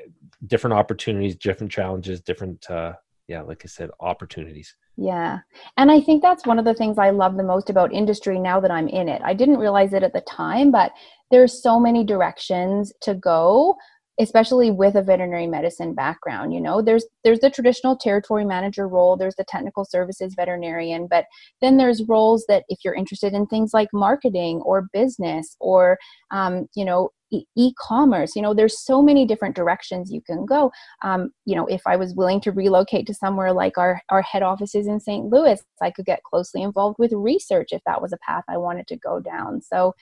[0.47, 2.93] different opportunities, different challenges, different uh,
[3.27, 4.75] yeah, like I said, opportunities.
[4.97, 5.39] Yeah.
[5.77, 8.59] And I think that's one of the things I love the most about industry now
[8.59, 9.21] that I'm in it.
[9.25, 10.91] I didn't realize it at the time, but
[11.31, 13.75] there's so many directions to go
[14.19, 19.15] especially with a veterinary medicine background you know there's there's the traditional territory manager role
[19.17, 21.25] there's the technical services veterinarian but
[21.61, 25.97] then there's roles that if you're interested in things like marketing or business or
[26.31, 27.09] um, you know
[27.57, 30.71] e-commerce you know there's so many different directions you can go
[31.03, 34.43] um, you know if i was willing to relocate to somewhere like our, our head
[34.43, 38.17] offices in st louis i could get closely involved with research if that was a
[38.25, 39.93] path i wanted to go down so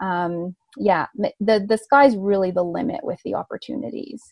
[0.00, 1.06] um, yeah,
[1.40, 4.22] the the sky's really the limit with the opportunities.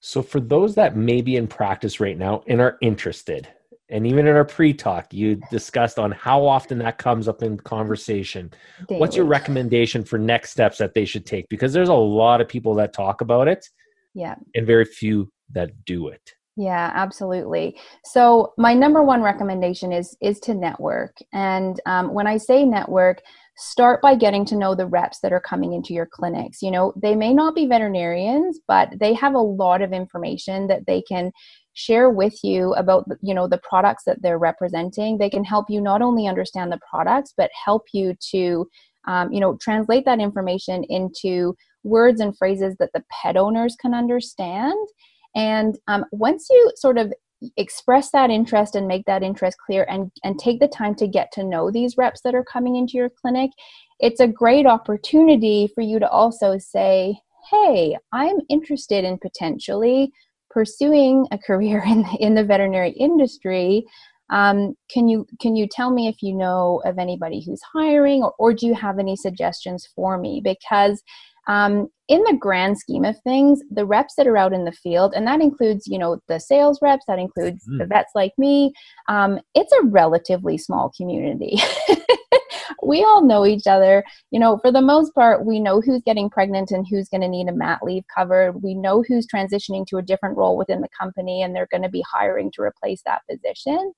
[0.00, 3.48] So for those that may be in practice right now and are interested,
[3.88, 8.50] and even in our pre-talk, you discussed on how often that comes up in conversation.
[8.88, 9.00] Daily.
[9.00, 11.48] What's your recommendation for next steps that they should take?
[11.48, 13.66] Because there's a lot of people that talk about it,
[14.14, 16.30] yeah, and very few that do it.
[16.54, 17.78] Yeah, absolutely.
[18.04, 23.22] So my number one recommendation is is to network, and um, when I say network,
[23.56, 26.62] start by getting to know the reps that are coming into your clinics.
[26.62, 30.86] You know, they may not be veterinarians, but they have a lot of information that
[30.86, 31.32] they can
[31.74, 35.80] share with you about you know the products that they're representing they can help you
[35.80, 38.68] not only understand the products but help you to
[39.08, 43.94] um, you know translate that information into words and phrases that the pet owners can
[43.94, 44.74] understand
[45.34, 47.10] and um, once you sort of
[47.56, 51.32] express that interest and make that interest clear and and take the time to get
[51.32, 53.50] to know these reps that are coming into your clinic
[53.98, 57.18] it's a great opportunity for you to also say
[57.50, 60.12] hey i'm interested in potentially
[60.50, 63.84] pursuing a career in the, in the veterinary industry
[64.30, 68.32] um, can you can you tell me if you know of anybody who's hiring or,
[68.38, 71.02] or do you have any suggestions for me because
[71.48, 75.12] um, in the grand scheme of things, the reps that are out in the field,
[75.14, 77.78] and that includes, you know, the sales reps, that includes mm.
[77.78, 78.72] the vets like me,
[79.08, 81.58] um, it's a relatively small community.
[82.82, 84.04] we all know each other.
[84.30, 87.28] You know, for the most part, we know who's getting pregnant and who's going to
[87.28, 88.62] need a mat leave covered.
[88.62, 91.88] We know who's transitioning to a different role within the company and they're going to
[91.88, 93.92] be hiring to replace that position.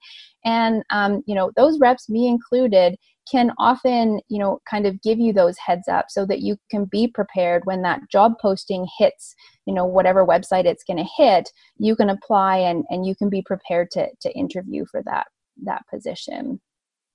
[0.44, 2.96] And, um, you know, those reps, me included,
[3.30, 6.84] can often, you know, kind of give you those heads up so that you can
[6.84, 9.34] be prepared when that job posting hits,
[9.66, 13.28] you know, whatever website it's going to hit, you can apply and, and you can
[13.28, 15.26] be prepared to, to interview for that,
[15.62, 16.60] that position.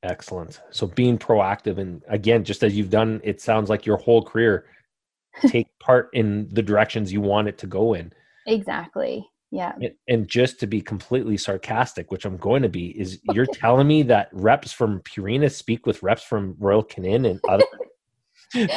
[0.04, 0.62] Excellent.
[0.72, 4.66] So being proactive and again, just as you've done, it sounds like your whole career,
[5.48, 8.12] take part in the directions you want it to go in.
[8.48, 9.26] Exactly.
[9.52, 9.74] Yeah.
[10.08, 14.04] And just to be completely sarcastic, which I'm going to be, is you're telling me
[14.04, 17.66] that reps from Purina speak with reps from Royal Canin and other.
[18.54, 18.68] we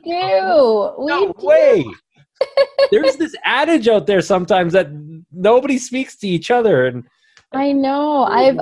[0.04, 0.12] do.
[0.12, 1.84] No we no way.
[2.90, 4.88] There's this adage out there sometimes that
[5.32, 7.04] nobody speaks to each other, and
[7.52, 8.58] I know I've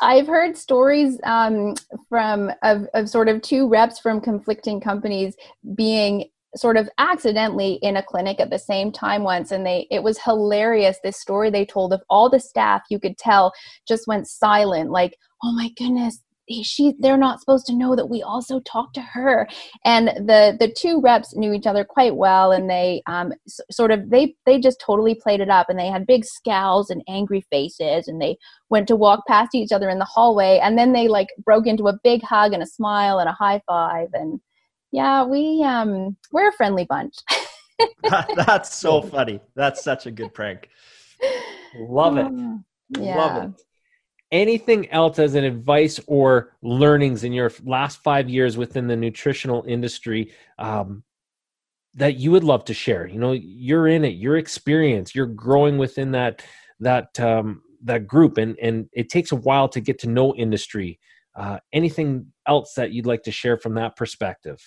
[0.00, 1.74] I've heard stories um,
[2.08, 5.36] from of, of sort of two reps from conflicting companies
[5.76, 6.24] being
[6.56, 10.18] sort of accidentally in a clinic at the same time once and they it was
[10.18, 13.52] hilarious this story they told of all the staff you could tell
[13.86, 16.22] just went silent like oh my goodness
[16.62, 19.46] she they're not supposed to know that we also talked to her
[19.84, 23.90] and the the two reps knew each other quite well and they um s- sort
[23.90, 27.44] of they they just totally played it up and they had big scowls and angry
[27.52, 28.34] faces and they
[28.70, 31.86] went to walk past each other in the hallway and then they like broke into
[31.88, 34.40] a big hug and a smile and a high five and
[34.92, 37.14] yeah, we um we're a friendly bunch.
[38.36, 39.40] That's so funny.
[39.54, 40.68] That's such a good prank.
[41.76, 42.24] Love it.
[42.26, 42.64] Um,
[42.98, 43.16] yeah.
[43.16, 43.62] Love it.
[44.30, 49.64] Anything else as an advice or learnings in your last five years within the nutritional
[49.66, 51.02] industry um,
[51.94, 53.06] that you would love to share?
[53.06, 56.42] You know, you're in it, your experience, you're growing within that
[56.80, 60.98] that um, that group, and and it takes a while to get to know industry.
[61.34, 64.58] Uh, anything else that you'd like to share from that perspective?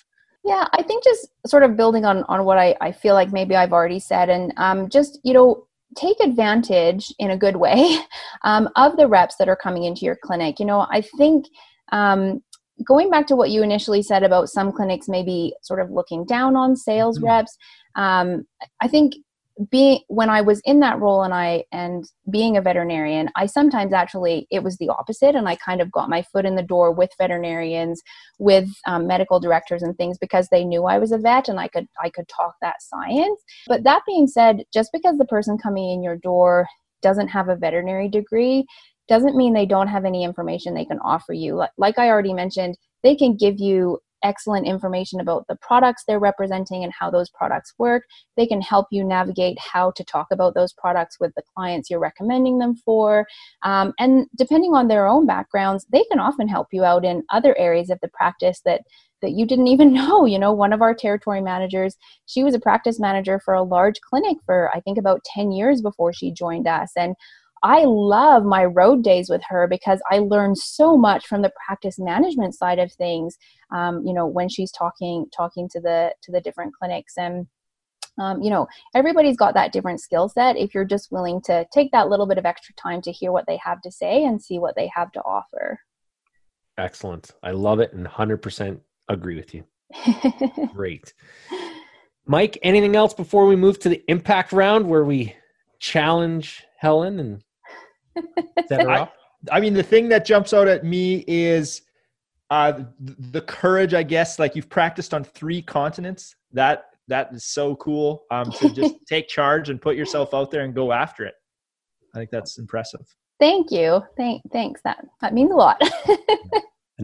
[0.44, 3.54] Yeah, I think just sort of building on on what I, I feel like maybe
[3.54, 5.64] I've already said, and um, just you know
[5.96, 7.98] take advantage in a good way
[8.44, 10.58] um, of the reps that are coming into your clinic.
[10.58, 11.44] You know, I think
[11.92, 12.42] um,
[12.84, 16.56] going back to what you initially said about some clinics maybe sort of looking down
[16.56, 17.26] on sales mm-hmm.
[17.26, 17.56] reps.
[17.94, 18.46] Um,
[18.80, 19.14] I think
[19.70, 23.92] being when I was in that role and I and being a veterinarian, I sometimes
[23.92, 26.90] actually it was the opposite, and I kind of got my foot in the door
[26.90, 28.00] with veterinarians,
[28.38, 31.68] with um, medical directors and things because they knew I was a vet and I
[31.68, 33.40] could I could talk that science.
[33.66, 36.66] But that being said, just because the person coming in your door
[37.02, 38.64] doesn't have a veterinary degree
[39.08, 41.56] doesn't mean they don't have any information they can offer you.
[41.56, 46.18] Like, like I already mentioned, they can give you excellent information about the products they're
[46.18, 48.04] representing and how those products work.
[48.36, 51.98] They can help you navigate how to talk about those products with the clients you're
[51.98, 53.26] recommending them for.
[53.62, 57.56] Um, and depending on their own backgrounds, they can often help you out in other
[57.58, 58.82] areas of the practice that
[59.20, 60.24] that you didn't even know.
[60.26, 61.96] You know, one of our territory managers,
[62.26, 65.82] she was a practice manager for a large clinic for I think about 10 years
[65.82, 66.90] before she joined us.
[66.96, 67.14] And
[67.64, 71.98] I love my road days with her because I learn so much from the practice
[71.98, 73.38] management side of things.
[73.72, 77.46] Um, you know, when she's talking talking to the to the different clinics and
[78.20, 81.90] um, you know everybody's got that different skill set if you're just willing to take
[81.92, 84.58] that little bit of extra time to hear what they have to say and see
[84.58, 85.78] what they have to offer
[86.76, 89.64] excellent i love it and 100% agree with you
[90.74, 91.14] great
[92.26, 95.34] mike anything else before we move to the impact round where we
[95.78, 97.42] challenge helen and
[98.70, 99.08] I,
[99.50, 101.82] I mean, the thing that jumps out at me is
[102.50, 104.38] uh, the courage, I guess.
[104.38, 106.36] Like you've practiced on three continents.
[106.52, 108.24] That that is so cool.
[108.30, 111.34] Um, to just take charge and put yourself out there and go after it.
[112.14, 113.00] I think that's impressive.
[113.40, 114.02] Thank you.
[114.16, 114.80] Thank thanks.
[114.84, 115.80] That that means a lot.
[116.08, 116.26] and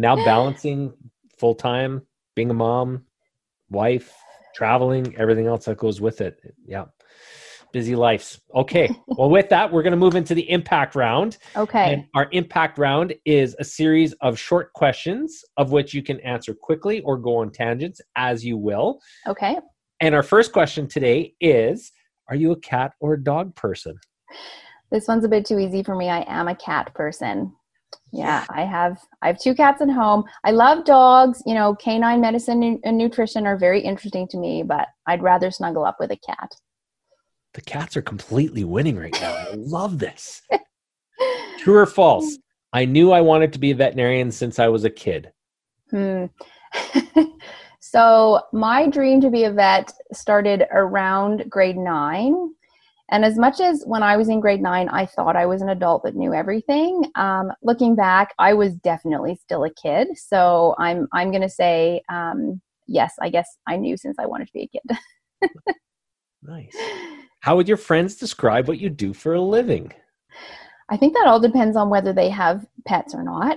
[0.03, 0.93] now balancing
[1.39, 2.03] full time,
[2.37, 3.05] being a mom,
[3.71, 4.15] wife,
[4.55, 6.55] traveling, everything else that goes with it.
[6.67, 6.87] Yeah
[7.79, 8.41] busy lives.
[8.57, 8.91] Okay.
[9.07, 11.39] well, with that, we're going to move into the impact round.
[11.57, 11.93] Okay.
[11.93, 16.55] And our impact round is a series of short questions of which you can answer
[16.55, 18.99] quickly or go on tangents as you will.
[19.29, 19.59] Okay.
[20.01, 21.93] And our first question today is
[22.29, 23.95] Are you a cat or a dog person?
[24.91, 26.09] This one's a bit too easy for me.
[26.09, 27.55] I am a cat person.
[28.12, 30.24] Yeah, I have I have two cats at home.
[30.45, 31.43] I love dogs.
[31.47, 35.85] You know, canine medicine and nutrition are very interesting to me, but I'd rather snuggle
[35.85, 36.49] up with a cat
[37.55, 39.33] the cats are completely winning right now.
[39.33, 40.43] I love this.
[41.59, 42.25] True or false?
[42.25, 42.39] Mm.
[42.75, 45.33] I knew I wanted to be a veterinarian since I was a kid.
[45.91, 46.27] Hmm.
[47.81, 52.35] so, my dream to be a vet started around grade nine.
[53.11, 55.71] And as much as when I was in grade nine, I thought I was an
[55.71, 57.11] adult that knew everything.
[57.15, 60.09] Um, looking back, I was definitely still a kid.
[60.17, 63.15] So I'm I'm going to say um, yes.
[63.23, 65.53] I guess I knew since I wanted to be a kid.
[66.43, 66.77] nice.
[67.49, 69.91] How would your friends describe what you do for a living?
[70.91, 73.57] I think that all depends on whether they have pets or not.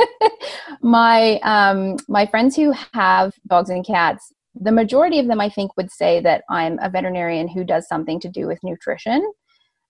[0.80, 5.76] my um, my friends who have dogs and cats, the majority of them, I think,
[5.76, 9.30] would say that I'm a veterinarian who does something to do with nutrition.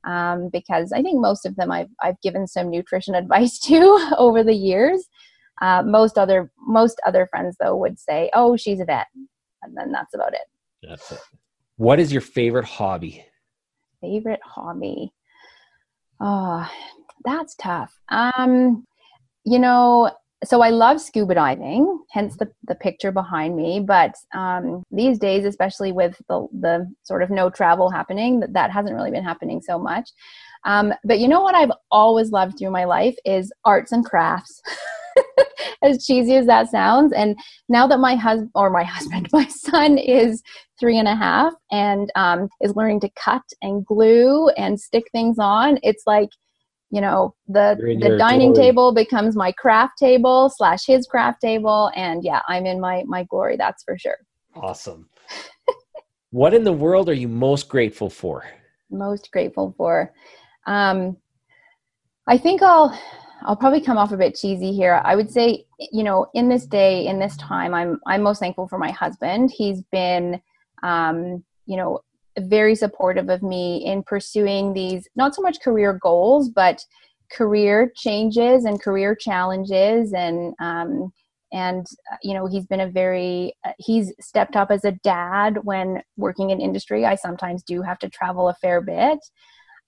[0.02, 4.42] Um, because I think most of them I've, I've given some nutrition advice to over
[4.42, 5.06] the years.
[5.60, 9.06] Uh, most other most other friends though would say, "Oh, she's a vet,"
[9.62, 10.48] and then that's about it.
[10.82, 11.20] That's it.
[11.76, 13.24] What is your favorite hobby?
[14.00, 15.12] Favorite hobby.
[16.20, 16.68] Oh,
[17.24, 17.92] that's tough.
[18.08, 18.84] Um,
[19.44, 20.10] you know,
[20.44, 23.80] so I love scuba diving, hence the, the picture behind me.
[23.80, 28.70] But um, these days, especially with the, the sort of no travel happening, that, that
[28.70, 30.10] hasn't really been happening so much.
[30.64, 34.60] Um, but you know what I've always loved through my life is arts and crafts.
[35.82, 37.12] as cheesy as that sounds.
[37.12, 37.36] And
[37.68, 40.42] now that my husband, or my husband, my son is
[40.78, 45.36] three and a half and um, is learning to cut and glue and stick things
[45.38, 46.28] on, it's like,
[46.90, 48.68] you know, the, the dining glory.
[48.68, 51.90] table becomes my craft table slash his craft table.
[51.96, 53.56] And yeah, I'm in my, my glory.
[53.56, 54.18] That's for sure.
[54.54, 55.08] Awesome.
[56.32, 58.44] what in the world are you most grateful for?
[58.90, 60.12] Most grateful for.
[60.66, 61.16] Um,
[62.26, 62.96] I think I'll
[63.44, 65.00] I'll probably come off a bit cheesy here.
[65.04, 68.68] I would say, you know, in this day, in this time, I'm I'm most thankful
[68.68, 69.50] for my husband.
[69.50, 70.40] He's been,
[70.82, 72.00] um, you know,
[72.38, 76.84] very supportive of me in pursuing these not so much career goals, but
[77.32, 81.12] career changes and career challenges, and um,
[81.52, 85.58] and uh, you know, he's been a very uh, he's stepped up as a dad
[85.64, 87.04] when working in industry.
[87.06, 89.18] I sometimes do have to travel a fair bit,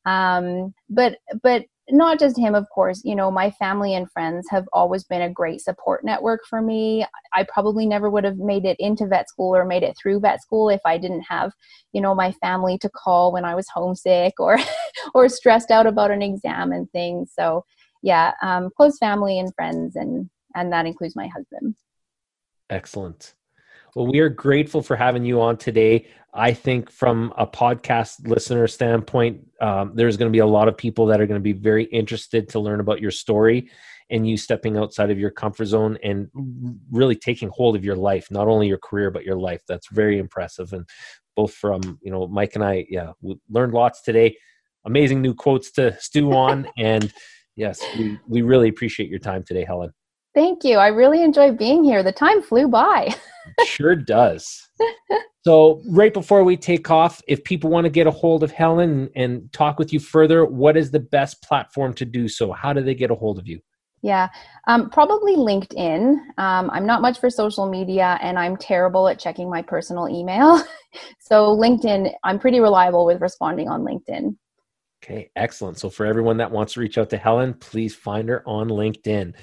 [0.04, 4.64] um, but but not just him, of course, you know, my family and friends have
[4.72, 7.04] always been a great support network for me.
[7.34, 10.40] I probably never would have made it into vet school or made it through vet
[10.40, 11.52] school if I didn't have,
[11.92, 14.58] you know, my family to call when I was homesick or
[15.14, 17.32] or stressed out about an exam and things.
[17.38, 17.64] So,
[18.02, 21.74] yeah, um, close family and friends, and and that includes my husband.
[22.70, 23.34] Excellent.
[23.94, 26.08] Well, we are grateful for having you on today.
[26.36, 30.76] I think from a podcast listener standpoint, um, there's going to be a lot of
[30.76, 33.70] people that are going to be very interested to learn about your story
[34.10, 36.28] and you stepping outside of your comfort zone and
[36.90, 39.62] really taking hold of your life, not only your career but your life.
[39.68, 40.72] That's very impressive.
[40.72, 40.86] And
[41.36, 44.36] both from you know Mike and I, yeah, we learned lots today.
[44.84, 47.12] Amazing new quotes to stew on, and
[47.56, 49.90] yes, we, we really appreciate your time today, Helen.
[50.34, 50.76] Thank you.
[50.78, 52.02] I really enjoy being here.
[52.02, 53.14] The time flew by.
[53.66, 54.68] sure does.
[55.46, 59.10] So, right before we take off, if people want to get a hold of Helen
[59.14, 62.50] and talk with you further, what is the best platform to do so?
[62.50, 63.60] How do they get a hold of you?
[64.00, 64.28] Yeah,
[64.68, 66.14] um, probably LinkedIn.
[66.38, 70.62] Um, I'm not much for social media and I'm terrible at checking my personal email.
[71.20, 74.34] so, LinkedIn, I'm pretty reliable with responding on LinkedIn.
[75.04, 75.76] Okay, excellent.
[75.76, 79.34] So, for everyone that wants to reach out to Helen, please find her on LinkedIn.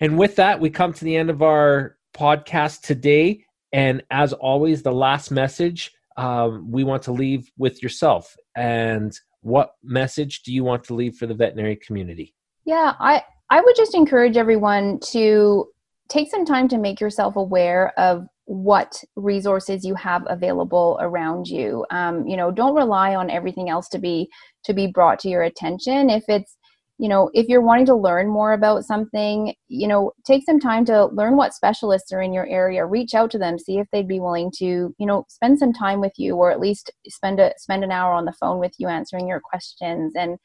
[0.00, 3.44] And with that, we come to the end of our podcast today.
[3.72, 8.36] And as always, the last message um, we want to leave with yourself.
[8.56, 12.34] And what message do you want to leave for the veterinary community?
[12.64, 15.68] Yeah, I, I would just encourage everyone to
[16.08, 21.84] take some time to make yourself aware of what resources you have available around you
[21.90, 24.26] um, you know don't rely on everything else to be
[24.64, 26.56] to be brought to your attention if it's
[26.98, 30.84] you know, if you're wanting to learn more about something, you know, take some time
[30.86, 34.08] to learn what specialists are in your area, reach out to them, see if they'd
[34.08, 37.52] be willing to, you know, spend some time with you or at least spend a
[37.56, 40.12] spend an hour on the phone with you answering your questions.
[40.16, 40.38] And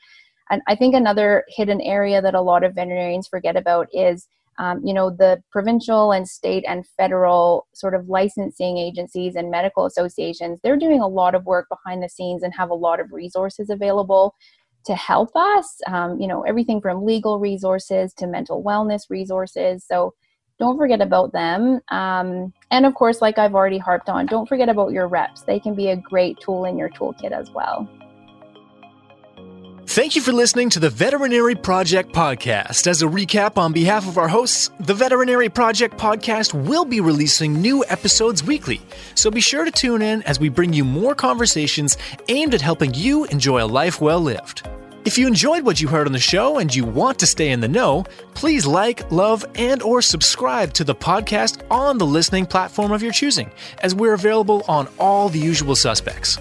[0.51, 4.27] and I think another hidden area that a lot of veterinarians forget about is
[4.59, 9.87] um, you know the provincial and state and federal sort of licensing agencies and medical
[9.87, 13.11] associations they're doing a lot of work behind the scenes and have a lot of
[13.11, 14.35] resources available
[14.85, 15.79] to help us.
[15.87, 19.83] Um, you know, everything from legal resources to mental wellness resources.
[19.89, 20.13] So
[20.59, 21.79] don't forget about them.
[21.89, 25.41] Um, and of course, like I've already harped on, don't forget about your reps.
[25.41, 27.87] They can be a great tool in your toolkit as well.
[29.93, 32.87] Thank you for listening to the Veterinary Project Podcast.
[32.87, 37.61] As a recap, on behalf of our hosts, the Veterinary Project Podcast will be releasing
[37.61, 38.81] new episodes weekly.
[39.13, 42.95] So be sure to tune in as we bring you more conversations aimed at helping
[42.95, 44.67] you enjoy a life well lived.
[45.05, 47.59] If you enjoyed what you heard on the show and you want to stay in
[47.59, 52.91] the know, please like, love, and or subscribe to the podcast on the listening platform
[52.91, 53.51] of your choosing,
[53.83, 56.39] as we're available on all the usual suspects.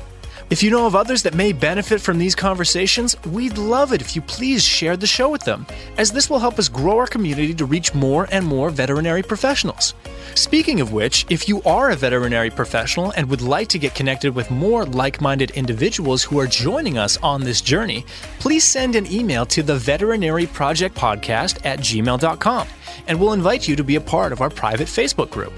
[0.52, 4.14] If you know of others that may benefit from these conversations, we'd love it if
[4.14, 7.54] you please share the show with them, as this will help us grow our community
[7.54, 9.94] to reach more and more veterinary professionals.
[10.34, 14.34] Speaking of which, if you are a veterinary professional and would like to get connected
[14.34, 18.04] with more like minded individuals who are joining us on this journey,
[18.38, 22.68] please send an email to the veterinary project podcast at gmail.com,
[23.08, 25.54] and we'll invite you to be a part of our private Facebook group.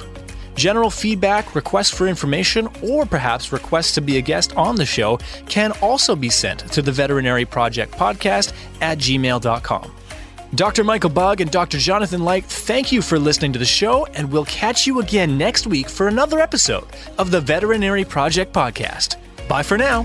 [0.54, 5.18] General feedback, requests for information, or perhaps requests to be a guest on the show
[5.46, 9.92] can also be sent to the Veterinary Project Podcast at gmail.com.
[10.54, 10.84] Dr.
[10.84, 11.78] Michael Bugg and Dr.
[11.78, 15.66] Jonathan Leicht, thank you for listening to the show, and we'll catch you again next
[15.66, 16.86] week for another episode
[17.18, 19.16] of the Veterinary Project Podcast.
[19.48, 20.04] Bye for now.